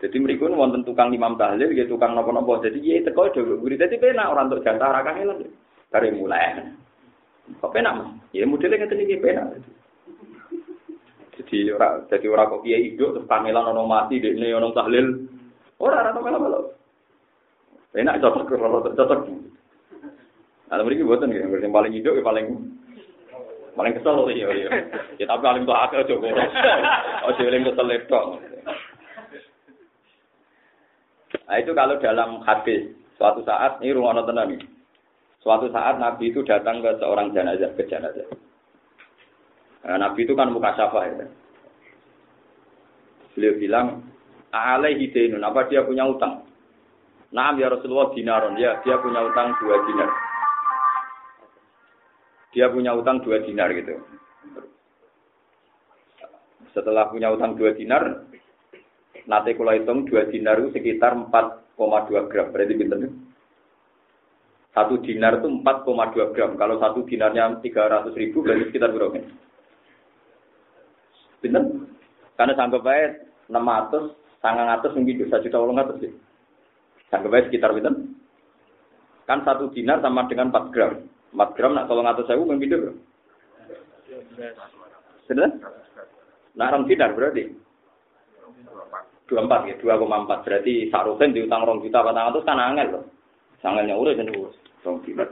[0.03, 2.59] Jadi mereka ini wonten tukang imam tahlil, ya tukang nopo-nopo.
[2.59, 3.79] Jadi ya teko do guri.
[3.79, 5.37] Jadi penak orang untuk jantah rakange lan.
[5.87, 6.67] Dari mulai.
[7.63, 8.09] Kok penak mas?
[8.35, 9.63] Ya modelnya ngeten iki penak.
[11.35, 15.07] Jadi ora jadi ora kok kiai hidup terus kamelan ono mati dekne ono tahlil.
[15.79, 16.75] Ora ora melo-melo.
[17.95, 18.51] Penak cocok
[18.99, 19.19] cocok.
[20.65, 22.45] Nah, mereka buatan ya, yang paling hidup, yang paling
[23.77, 24.69] paling kesel iya iya.
[25.21, 26.31] Ya tapi paling tuh akal coba.
[27.27, 28.21] Oh, sih paling kesel itu.
[31.45, 32.89] Nah itu kalau dalam hadis
[33.21, 34.61] suatu saat ini rumah nonton nih.
[35.45, 38.25] Suatu saat Nabi itu datang ke seorang jenazah, ke jenazah.
[39.85, 41.29] Nah, Nabi itu kan muka syafa ya.
[43.37, 43.87] Beliau bilang,
[44.49, 46.41] alaihi dainun, apa dia punya utang?
[47.29, 50.09] Nah, ya Rasulullah dinaron, ya dia punya utang dua dinar.
[52.55, 54.01] Dia punya utang dua dinar gitu.
[56.73, 58.25] Setelah punya utang dua dinar,
[59.25, 62.47] nanti kalau hitung dua dinar itu sekitar 4,2 gram.
[62.53, 63.09] Berarti pinter
[64.75, 66.51] satu dinar itu 4,2 gram.
[66.59, 69.23] Kalau satu dinarnya 300 ribu, berarti sekitar berapa?
[71.39, 71.63] Bener?
[72.35, 74.11] Karena sanggup baik 600,
[74.43, 76.11] sangat atas mungkin bisa juta ulang atas sih.
[77.07, 77.95] Sanggup baik sekitar bener?
[79.23, 81.07] Kan satu dinar sama dengan 4 gram.
[81.31, 82.91] 4 gram nak tolong atas saya mungkin berapa?
[85.31, 85.49] Bener?
[86.55, 87.47] Nah, orang dinar berarti?
[89.25, 93.03] 24 ya, 2,4 berarti sarusen diutang rong juta patang atas kan angel loh.
[93.57, 94.55] Sangatnya urus dan urus.
[94.85, 95.25] Rong dinar.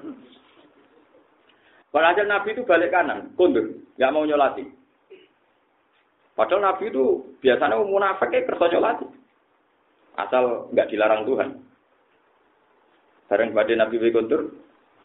[1.93, 3.69] Padahal Nabi itu balik kanan, kundur,
[4.01, 4.65] nggak mau nyolati.
[6.33, 9.05] Padahal Nabi itu biasanya munafik kayak kerja nyolati.
[10.17, 11.49] Asal nggak dilarang Tuhan.
[13.29, 14.57] Bareng pada Nabi kundur,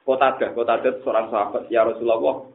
[0.09, 2.49] kota ada, kota ada seorang sahabat, ya Rasulullah,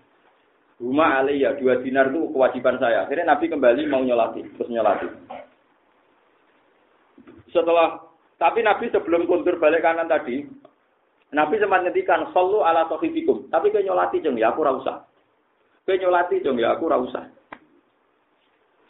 [0.81, 3.05] rumah ya dua dinar itu kewajiban saya.
[3.05, 5.07] Akhirnya Nabi kembali mau nyolati, terus nyolati.
[7.53, 8.01] Setelah,
[8.41, 10.43] tapi Nabi sebelum kundur balik kanan tadi,
[11.33, 13.49] Nabi sempat ngetikan, Sallu ala sohibikum.
[13.49, 15.05] Tapi kau nyolati jeng, ya aku rausa.
[15.85, 17.29] Kau nyolati jeng, ya aku rausa.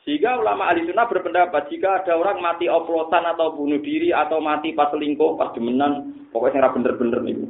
[0.04, 4.76] Sehingga ulama ahli sunnah berpendapat, jika ada orang mati oplosan atau bunuh diri, atau mati
[4.76, 7.48] pas selingkuh, pas demenan, pokoknya bener-bener nih.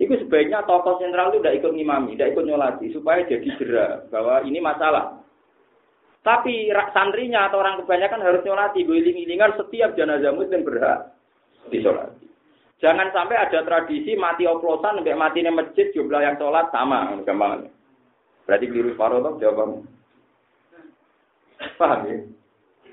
[0.00, 4.40] Itu sebaiknya tokoh sentral itu tidak ikut ngimami, tidak ikut nyolati, supaya jadi jera bahwa
[4.48, 5.21] ini masalah.
[6.22, 11.10] Tapi santrinya atau orang kebanyakan harus nyolati, guling-gilingan setiap jenazah muslim berhak
[11.66, 12.30] disolati.
[12.78, 17.70] Jangan sampai ada tradisi mati oplosan sampai mati di masjid jumlah yang sholat sama gampang.
[18.42, 19.78] Berarti keliru separuh toh jawabanmu.
[21.78, 22.18] Paham ya?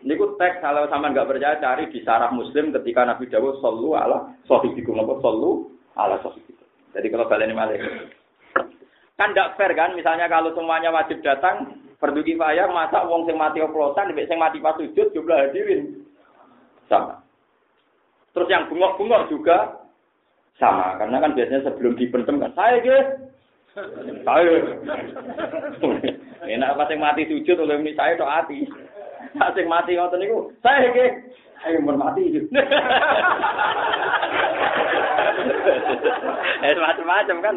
[0.05, 4.31] Niku teks kalau sama nggak percaya cari di sarah Muslim ketika Nabi Dawud solu ala
[4.45, 6.69] sohibikum apa solu ala sohibikum.
[6.93, 7.75] Jadi kalau kalian malah
[9.19, 13.59] kan tidak fair kan misalnya kalau semuanya wajib datang fardu kifayah masa wong sing mati
[13.59, 16.03] oplosan mbek sing mati pas sujud jumlah hadirin.
[16.87, 17.21] Sama.
[18.33, 19.57] Terus yang bungok-bungok juga
[20.57, 20.97] sama.
[20.97, 23.07] Karena kan biasanya sebelum dipendem kan saya guys
[24.23, 24.55] saya.
[26.49, 28.65] Enak pas yang mati sujud oleh ini saya tok hati
[29.37, 31.13] pas yang mati ngoten niku saya guys
[31.67, 32.23] ayo mau mati
[36.65, 37.55] eh macam-macam kan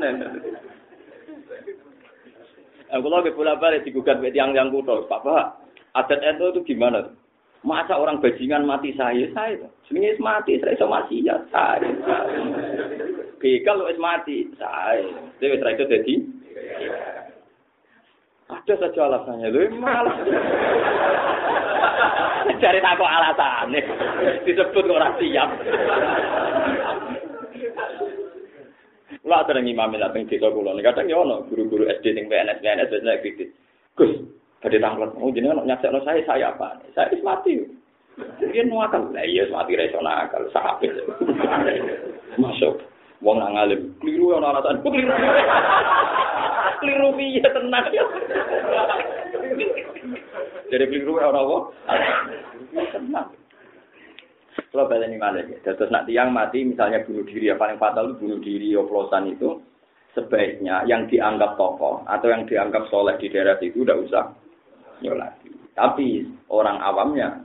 [2.93, 5.64] Aku lagi bola balik digugat ke tiang yang kudo, Bapak,
[5.97, 7.09] adat itu itu gimana?
[7.64, 9.64] Masa orang bajingan mati saya, saya.
[9.88, 11.88] Sebenarnya mati, saya sama mati ya, saya.
[13.40, 15.09] Begal lu mati, saya.
[15.40, 16.14] Dia wis itu jadi.
[18.53, 20.16] Ada saja alasannya, lu malah.
[22.61, 23.80] Cari takut alasannya,
[24.45, 25.49] disebut orang siap.
[29.23, 30.75] Lah ada imam lah ping desa kula.
[30.83, 33.55] Kadang ya ono guru-guru SD sing PNS PNS biasanya kritis.
[33.95, 34.18] Gus,
[34.59, 35.14] badhe tanglet.
[35.14, 36.83] Oh jenengan nyaksekno saya saya apa?
[36.99, 37.62] Saya wis mati.
[38.43, 39.14] Dia nuakal.
[39.14, 40.43] Lah iya mati ra iso nakal.
[40.51, 40.91] Sahabat.
[42.35, 42.83] Masuk.
[43.23, 43.95] Wong nang alim.
[44.03, 44.83] Keliru ono alasan.
[44.83, 45.14] Keliru.
[46.83, 48.03] Keliru piye tenang ya.
[50.66, 51.57] Jadi keliru ora apa?
[52.91, 53.31] Tenang.
[54.53, 55.59] Kalau ini malah ya.
[55.64, 59.61] Terus nak tiang mati misalnya bunuh diri ya paling fatal itu bunuh diri oplosan itu
[60.12, 64.24] sebaiknya yang dianggap tokoh atau yang dianggap soleh di daerah itu udah usah
[65.00, 65.48] nyolati.
[65.72, 67.40] Tapi orang awamnya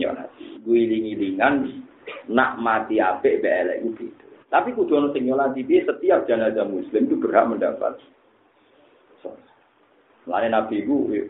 [0.00, 0.64] nyolati.
[0.64, 1.84] Guiling-gilingan
[2.32, 4.08] nak mati apik belek itu.
[4.48, 8.00] Tapi kudu ono sing nyolati dia setiap jenazah muslim itu berhak mendapat.
[10.28, 11.24] Lain Nabi itu,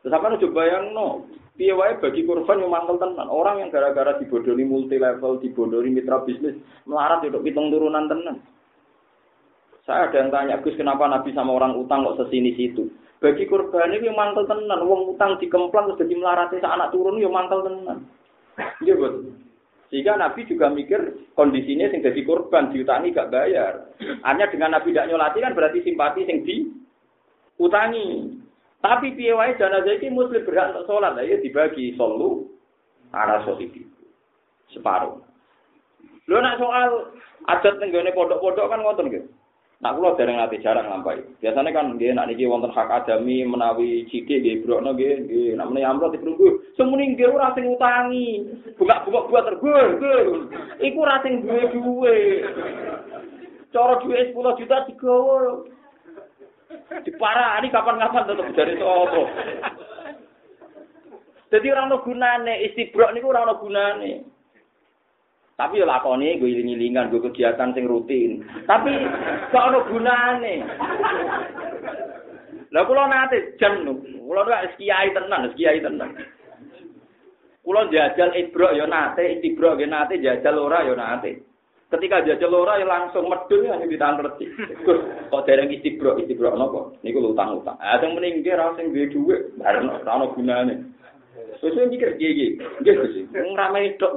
[0.00, 1.28] terus coba yang no,
[1.60, 3.28] Piye wae bagi korban yang mantel tenan.
[3.28, 6.56] Orang yang gara-gara dibodoni multi level, dibodoni mitra bisnis,
[6.88, 8.40] melarat untuk hitung turunan tenan.
[9.84, 12.88] Saya ada yang tanya, Gus kenapa Nabi sama orang utang kok sesini situ?
[13.20, 17.60] Bagi korban yang mantel tenan, uang utang dikemplang terus jadi melaratnya anak turun yang mantel
[17.60, 18.08] tenan.
[18.80, 19.36] Iya betul.
[19.92, 23.92] Sehingga Nabi juga mikir kondisinya sing jadi korban diutangi gak bayar.
[24.24, 26.72] Hanya dengan Nabi tidak nyolati kan berarti simpati sing di
[27.60, 28.40] utangi.
[28.80, 32.48] Tapi piye wae jenazah iki muslim berhak untuk sholat, ya dibagi solu
[33.12, 33.84] ala sohibi.
[34.72, 35.20] Separuh.
[36.30, 37.12] Lho nak soal
[37.50, 39.28] adat nenggone pondok-pondok kan ngoten gitu.
[39.80, 41.24] Nak kula dereng ati jarang lampahi.
[41.40, 45.72] Biasanya kan nggih nak niki wonten hak adami menawi cidik nggih brokno nggih nggih nak
[45.72, 46.60] menawi amrot diprunggu.
[46.76, 48.44] Semuni nggih ora sing utangi.
[48.76, 49.86] Bunga-bunga buat tergur.
[50.84, 52.16] Iku ora sing duwe duwe.
[53.72, 55.64] Cara duwe 10 juta digawa.
[56.90, 59.22] Diparani kapan-kapan tetep dari sapa.
[61.50, 64.12] Jadi orang no gunane istibrok niku ora ono gunane.
[65.54, 68.40] Tapi ya lakoni gue iling-ilingan, gue kegiatan sing rutin.
[68.64, 68.90] Tapi
[69.52, 70.54] gak ono gunane.
[72.70, 73.82] Lah kula nate jan
[74.22, 76.14] kula nek kiai tenan, kiai tenan.
[77.66, 81.49] Kula jajal ibrok ya nate, istibrok ya nate, jajal ora ya nate.
[81.90, 84.46] Ketika jajal ora ya langsung medun ya ditangan reti.
[84.86, 86.94] Kok dereng istibrok, istibrok napa?
[87.02, 87.74] Niku utang-utang.
[87.82, 90.74] Ah sing mending ki ra sing duwe dhuwit, bareng ora ono gunane.
[91.58, 92.46] Wis mikir piye iki?
[92.78, 93.14] Nggih Gus.
[93.34, 94.14] Ngrame tok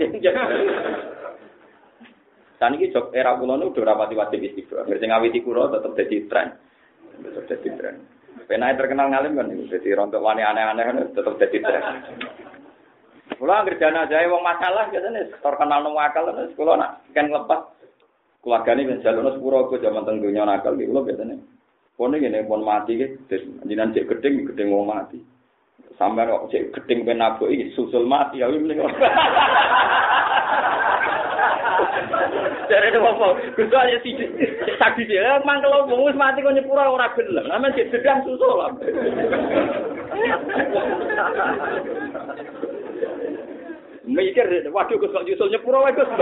[2.62, 4.88] Dan iki jok era kula nu udah rapati wajib istighfar.
[4.88, 6.48] Ngerti ngawiti kula tetep dadi tren.
[7.20, 7.96] Tetep dadi tren.
[8.48, 9.50] Penai terkenal ngalim kan.
[9.50, 11.84] Jadi rontok wani aneh-aneh kan tetep dadi tren.
[13.44, 17.76] Kula anggere jenazah wong masalah biasane terkenal nang akal terus kula nak kan lepas
[18.39, 21.44] keluargane ben jalono sepuro aku jaman teng donya nakal iki kula biasane.
[22.00, 23.28] Pone ngene pon mati ki
[23.68, 25.20] jenengan cek gedeng gedeng wong mati.
[26.00, 28.80] Sampai kok cek gedeng ben nabuk susul mati ya mending.
[32.72, 33.28] Dari itu apa?
[33.60, 34.16] Gusto aja sih
[34.80, 35.44] saksi dia.
[35.44, 37.52] Emang kalau wong mati kok nyepura ora gelem.
[37.52, 38.72] Namanya cek gedang susul lah.
[44.04, 46.10] Mikir waduh Gus kok nyusul nyepuro wae Gus.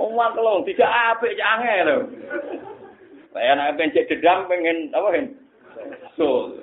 [0.00, 1.96] Omah kelong tidak apik cek angel lho.
[3.30, 5.26] Saya nak pencet dedam pengen apa kan?
[6.18, 6.56] So.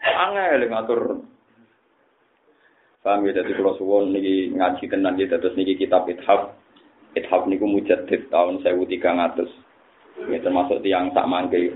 [0.00, 1.02] Angel ngatur.
[3.00, 6.52] Paham ya, jadi kalau suwon niki ngaji tenan gitu, terus niki kitab ithaf.
[7.16, 9.40] Ithaf niku mujaddid tahun 1300.
[10.28, 11.72] Ini termasuk tiang tak mangke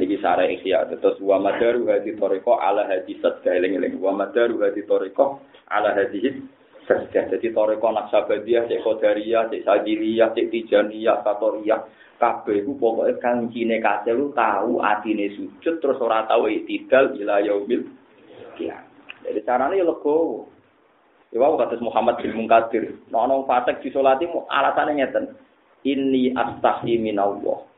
[0.00, 4.64] niki sare ikhya terus wa madaru hadi toriko ala hadi sadka eling eling wa madaru
[4.64, 6.40] hadi toriko ala hadi
[6.84, 7.32] Sesdah.
[7.32, 11.80] Jadi toreko naksabadiyah, cek kodariyah, cek sajiliyah, cek tijaniyah, satoriyah.
[12.20, 17.82] Kabeh itu pokoknya kancine kasih lu tahu atine sujud terus ora tahu itidal ila yaumil
[18.54, 18.86] kiamat.
[19.26, 20.46] Jadi caranya ya lego.
[21.34, 22.94] Ya wau kata Muhammad bin Munkadir.
[23.10, 25.24] Nah, ono fasik disolati alasannya ngeten.
[25.82, 27.73] Ini astahi minallah.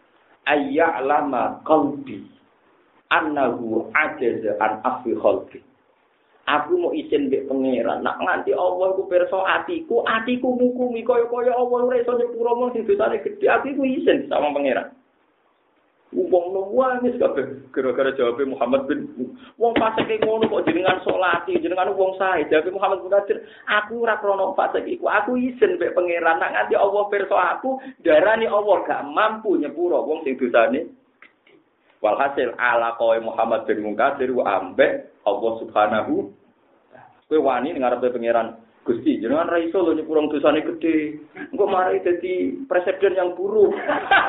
[0.47, 2.23] Ayya'lama qalbi
[3.11, 5.61] annahu ajaza an afi khalqi.
[6.47, 8.07] Aku mau izin mbek pangeran.
[8.07, 12.87] Nak nganti Allah iku pirsa atiku, atiku ngukumi kaya-kaya Allah ora iso nyepuro mung sing
[12.87, 13.51] dosane gedhe.
[13.51, 14.95] Aku iku izin sama pangeran.
[16.15, 19.11] Wong nangis kabeh gara-gara jawab Muhammad bin
[19.59, 22.47] wong fasik ngono kok jenengan salati, jenengan wong sae.
[22.47, 25.11] Jawab Muhammad bin Qadir, aku ora krono fasik iku.
[25.11, 30.23] Aku izin mbek pangeran nak nganti Allah pirsa aku, darani Allah gak mampu nyepuro wong
[30.23, 30.87] sing dosane
[32.05, 36.29] Walhasil ala kowe Muhammad bin Munkadir ambek Allah Subhanahu
[37.27, 41.19] kowe wani ngarepe pangeran Gusti, jenengan ra iso lho nyepurong dosane gede.
[41.51, 43.75] Engko mari dadi presiden yang buruk.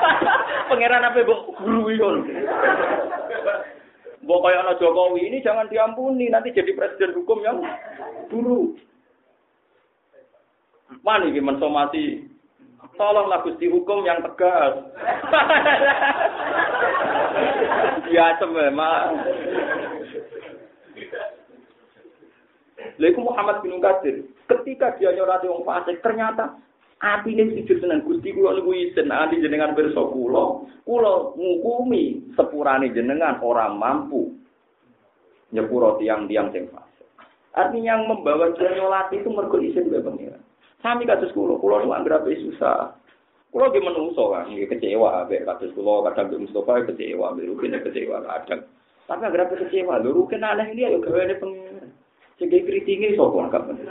[0.74, 2.10] pangeran apa mbok guru iku.
[4.26, 7.62] Mbok kaya ana Jokowi ini jangan diampuni, nanti jadi presiden hukum yang
[8.34, 8.82] buruk.
[11.05, 12.26] Mani iki mensomasi
[12.97, 14.74] Tolonglah Gusti hukum yang tegas.
[18.10, 19.22] Ya memang.
[22.97, 26.56] Lalu Muhammad bin Qadir, ketika dia nyurati wong fasik, ternyata
[26.98, 32.89] hati ini sujud seneng Gusti kula niku isen ati jenengan pirsa kula, kula ngukumi sepurane
[32.95, 34.34] jenengan orang mampu
[35.54, 37.08] nyepuro tiang-tiang sing fasik.
[37.54, 40.41] Artinya yang membawa dia nyolati itu mergo isin mbek pengiran.
[40.82, 42.93] Sami kados kula, kula nu anggere susah.
[43.50, 47.78] Kula ge menungso kan, ge kecewa ambek kados kula kadang mbek Mustofa kecewa, mbek Rukin
[47.82, 48.62] kecewa kadang.
[49.08, 51.89] Tapi anggere kecewa, lho Rukin aneh ini ayo gaweane pengiran.
[52.38, 53.82] Sing kritinge sapa kapan.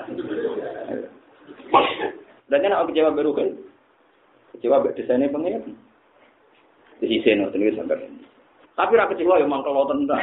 [2.47, 3.51] Dan kan aku kecewa baru kan.
[4.55, 5.75] Kecewa mbek desainnya pengen.
[7.03, 8.07] Di sisi no sampai.
[8.77, 10.21] Tapi ra kecewa ya mangkel tentang.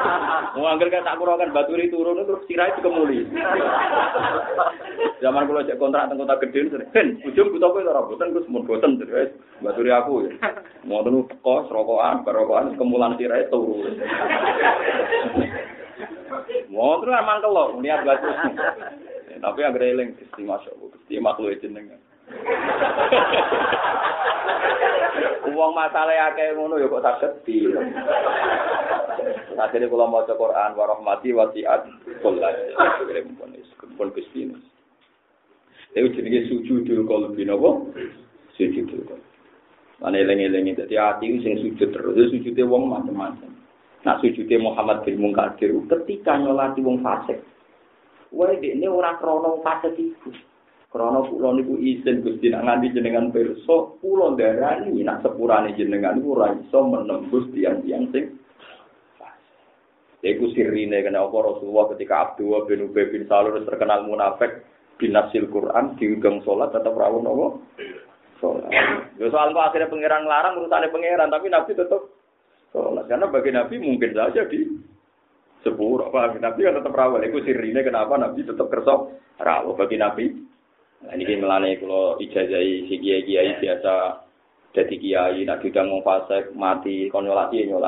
[0.58, 3.22] Mau angger kan tak kurangan baturi turun terus sirai dikemuli.
[5.22, 8.66] Zaman kula cek kontrak teng kota terus ben ujung butuh kowe ora boten Gus mun
[8.66, 10.52] boten terus baturi aku ya.
[10.84, 13.86] Mau tenu kos rokokan rokokan kemulan sirai turu.
[16.70, 18.28] Mau terus mangkel lo niat batu.
[19.44, 22.00] Tapi agar eling Gusti masyaallah Gusti makhluk jenengan.
[25.54, 27.68] Wong masalah akeh ngono ya kok saged di.
[29.54, 31.86] Akhirnya kalau mau Quran warahmati wasiat
[32.24, 32.56] kullas.
[33.94, 34.50] Pun Gusti.
[35.94, 37.70] Itu jenenge sujudul qalbi napa?
[38.58, 39.30] Sujudul qalbi.
[40.02, 43.54] Mana eling-eling dadi ati sing sujud terus sujude wong macam-macam.
[44.04, 47.40] Nah sujude Muhammad bin Munkadir ketika nyolati wong fasik.
[48.36, 50.28] Wae ini ora krana fasik iku.
[50.92, 56.36] Krana kula niku izin Gusti nak nganti jenengan pirsa, kula darani nak sepurane jenengan niku
[56.36, 58.24] ora iso menembus tiang-tiang sing
[60.24, 64.64] Iku sirine kena apa Rasulullah ketika Abdullah bin Ubay bin Salul terkenal munafik
[64.96, 67.46] binasil Quran diundang sholat tetap rawon apa?
[68.40, 68.72] Sholat.
[69.20, 72.13] Ya soal kok akhirnya pangeran larang urusannya pangeran tapi Nabi tetap
[72.74, 74.66] sholat karena bagi Nabi mungkin saja di
[75.62, 77.22] sepuluh apa Nabi kan tetap rawon.
[77.22, 80.26] Iku sirine kenapa Nabi tetap kersok rawon bagi Nabi
[81.04, 84.24] Nah, ini melane kalau ijazai si kiai biasa
[84.74, 87.78] jadi kiai, nak tidak mau fase mati, kon nyolati ya.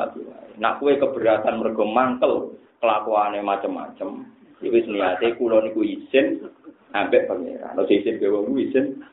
[0.55, 4.23] Nak kue keberatan mergo mangkel kelakuannya macam-macam.
[4.63, 6.47] Jadi niatnya kulo niku izin
[6.95, 7.75] ambek pangeran.
[7.75, 9.03] Lo izin ke wong izin.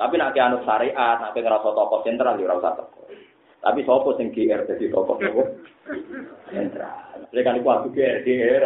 [0.00, 2.88] Tapi nak anu syariat, nak ngerasa tokoh sentral ya ora usah.
[3.60, 5.46] Tapi sopo sing GR jadi tokoh tokoh
[6.48, 6.96] sentral.
[7.28, 8.64] Jadi kan iku aku GR GR.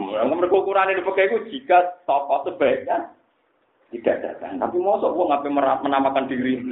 [0.00, 3.08] Mereka ukuran ini pakai jika tokoh sebaiknya
[3.90, 4.60] tidak datang.
[4.60, 6.62] Tapi mosok wong ngapain menamakan diri.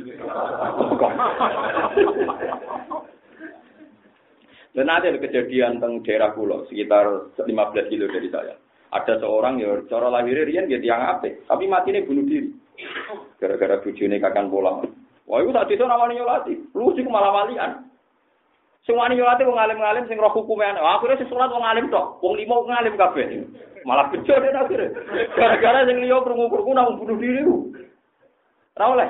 [4.77, 8.55] Dan ada kejadian teng daerah pulau sekitar 15 kilo dari saya.
[8.95, 12.49] Ada seorang ya cara lahirnya rian dia tiang apik, tapi mati ini bunuh diri.
[13.43, 14.87] Gara-gara bujune kakan pulang.
[15.29, 16.57] Wah, itu tadi itu namanya nyolati.
[16.73, 17.85] Lu sih malah walian.
[18.89, 20.81] Semua nyolati wong alim-alim sing roh hukumnya.
[20.81, 22.17] Akhirnya sing sholat wong alim tok.
[22.25, 23.45] Wong lima wong alim kabeh.
[23.85, 24.89] Malah bejo deh akhirnya.
[25.37, 27.45] Gara-gara sing liya krungu-krungu nang bunuh diri.
[28.81, 29.09] Ora oleh.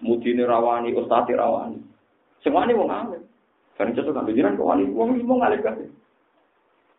[0.00, 1.84] Mudine rawani, ustaz rawani.
[2.40, 3.22] Semua ini wong alim.
[3.76, 5.88] Kan itu kan bijiran kok wali wong lima ngalim kabeh.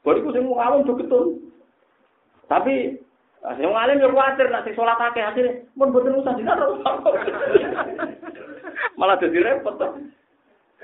[0.05, 1.41] Bariku sing wong alim betul.
[2.45, 3.01] Tapi
[3.57, 6.61] sing alim yo kuwatir nek sing salat akeh akhire mun boten usah dinar.
[8.99, 9.77] Malah jadi repot.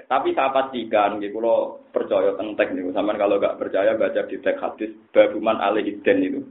[0.08, 4.60] Tapi saya pastikan, gitu, kalau percaya tentang teknik, sama kalau nggak percaya baca di teks
[4.60, 6.42] hadis, babuman alihiden itu.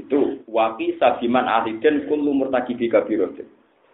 [0.00, 3.46] Itu wafi sabiman ahiden kullu murtakibi kabirotin.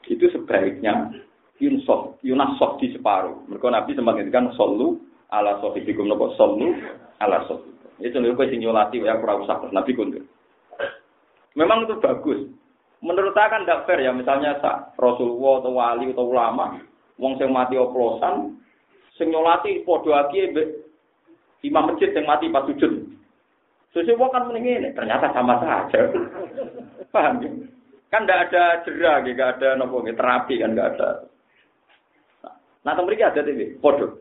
[0.09, 1.13] Itu sebaiknya
[1.61, 3.45] yunsof, yunasof di separuh.
[3.53, 4.97] Mereka Nabi sempat ngendikan solu
[5.29, 6.73] ala sohibikum nopo solu
[7.21, 8.01] ala sohibikum.
[8.01, 10.25] Itu nih kue sinyolati ya kurang usah Nabi kundur.
[11.53, 12.49] Memang itu bagus.
[13.01, 16.77] Menurut saya kan tidak fair ya misalnya sak Rasulullah atau wali atau ulama,
[17.17, 18.61] wong sing mati oplosan,
[19.17, 20.53] sing nyolati podo aki
[21.65, 23.09] imam masjid yang mati pas sujud.
[23.91, 26.13] Sesuatu kan mendingin, ternyata sama saja.
[27.15, 27.51] Paham ya?
[28.11, 31.09] Kan tidak ada jerah, tidak ada nopo terapi kan tidak ada.
[32.87, 34.19] Nah, nah mereka ada TV, podo.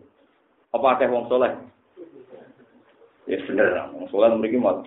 [0.73, 1.53] Apa ada wong soleh?
[3.29, 4.81] Ya bener, wong soleh mereka mau.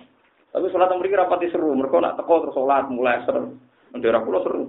[0.53, 3.57] Tapi sholat mereka rapati seru, mereka nak teko terus sholat mulai seru.
[3.93, 4.63] Daerah pulau seru.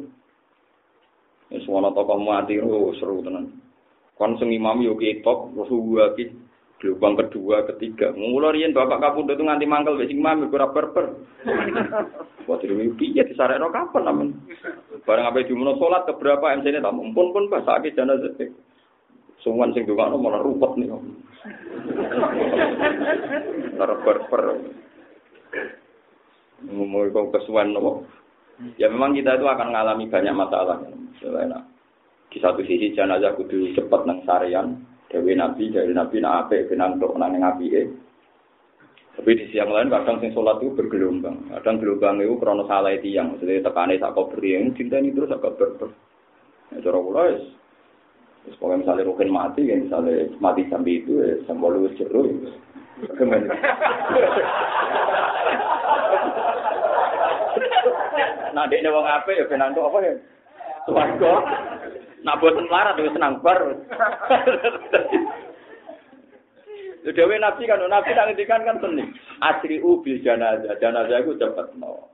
[1.49, 3.57] Ya semua tokoh mati, oh seru tenan.
[4.21, 6.13] Kon sing imam yo ketok, terus gua
[6.85, 8.13] gelombang kedua, ketiga.
[8.13, 11.17] Mulai riyen bapak kapundhut itu nganti mangkel wis imam ora berber.
[12.45, 14.29] Wah dhewe piye disarekno kapan amen.
[15.09, 18.37] Bareng ape dimuno salat keberapa MC-ne tak mumpun pun pas sakit jenazah.
[19.41, 20.93] Suwan sing dongakno malah rupet nih.
[23.81, 24.43] Ora berber.
[26.69, 28.05] Ngomong kok kesuwen nopo.
[28.79, 30.79] Ya memang kita itu akan mengalami banyak masalah.
[30.87, 31.63] Misalnya,
[32.31, 34.79] di satu sisi jenazah kudu cepat nang sarian,
[35.11, 37.87] Dewi Nabi, dari Nabi nak ape, benang tok nang api eh.
[39.15, 41.47] Tapi di siang lain kadang sing sholat itu bergelombang.
[41.47, 45.15] Kadang gelombang itu krono salah itu yang maksudnya tekane tak kau beri yang cinta ini
[45.15, 45.95] terus agak berber.
[46.75, 47.47] Ya cara kula wis
[48.51, 52.23] misalnya rukin mati, ya misalnya mati sampai itu, ya sampai lu jeru.
[58.55, 60.15] Nah, dia wong ape ya benang apa ya?
[60.85, 61.33] Suwarga.
[62.25, 63.61] Nak boten melarat wis senang bar.
[67.05, 69.05] Dewe nabi kan, nabi tak ngendikan kan seni.
[69.45, 72.09] Asri ubi jenazah, jenazah itu cepet no.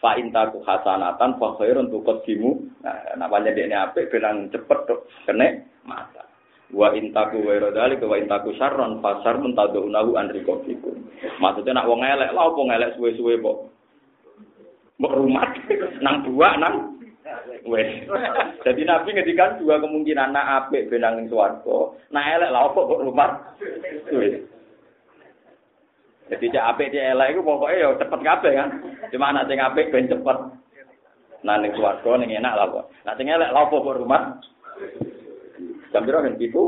[0.00, 2.80] Fa intaku hasanatan fa khairun tuqaddimu.
[2.80, 6.24] Nah, namanya dekne apik bilang cepet tuh kene mata.
[6.72, 11.04] Wa intaku wa dzalika wa intaku syarron fa syarrun tad'unahu an riqabikum.
[11.36, 13.68] Maksudnya nak wong elek, lha opo ngelek suwe-suwe kok.
[15.00, 15.48] Mbok rumah
[16.04, 17.00] nang dua nang
[17.64, 18.04] Wes.
[18.64, 23.30] Jadi Nabi ngedikan dua kemungkinan nak apik benang ning swarga, nak elek lah kok rumah.
[24.12, 24.44] Wes.
[26.30, 28.68] Jadi cek apik cek elek iku pokoke ya cepet kabeh kan.
[29.08, 30.38] Cuma anak sing apik ben cepet.
[31.48, 32.86] Nah ning swarga ning enak lah kok.
[33.08, 34.36] Nak sing elek lah kok rumah.
[35.90, 36.64] Jam piro kan pitu?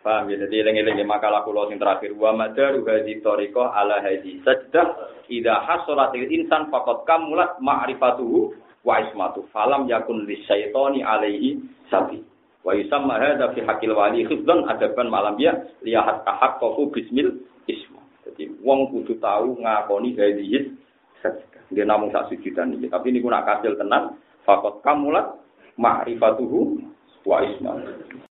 [0.00, 2.16] Paham ya, jadi eling-eling makalah kula sing terakhir.
[2.16, 4.96] Wa madaru hadhi tariqah ala hadhi sajdah
[5.28, 11.60] idza hasalatil insan faqad kamulat ma'rifatuhu wa ismatu falam yakun lisyaitani alaihi
[11.92, 12.24] sabi.
[12.64, 15.52] Wa yusamma hadza fi haqqil wali khifdan adaban malam ya
[15.84, 17.36] lihat tahaqqaqu bismil
[17.68, 18.00] isma.
[18.24, 20.80] Jadi wong kudu tahu ngakoni hadhi
[21.20, 21.76] sajdah.
[21.76, 24.16] Dia namung sak sujudan iki tapi niku nak kasil tenan
[24.48, 25.28] faqad kamulat
[25.76, 26.88] ma'rifatuhu
[27.28, 28.20] wa ismatu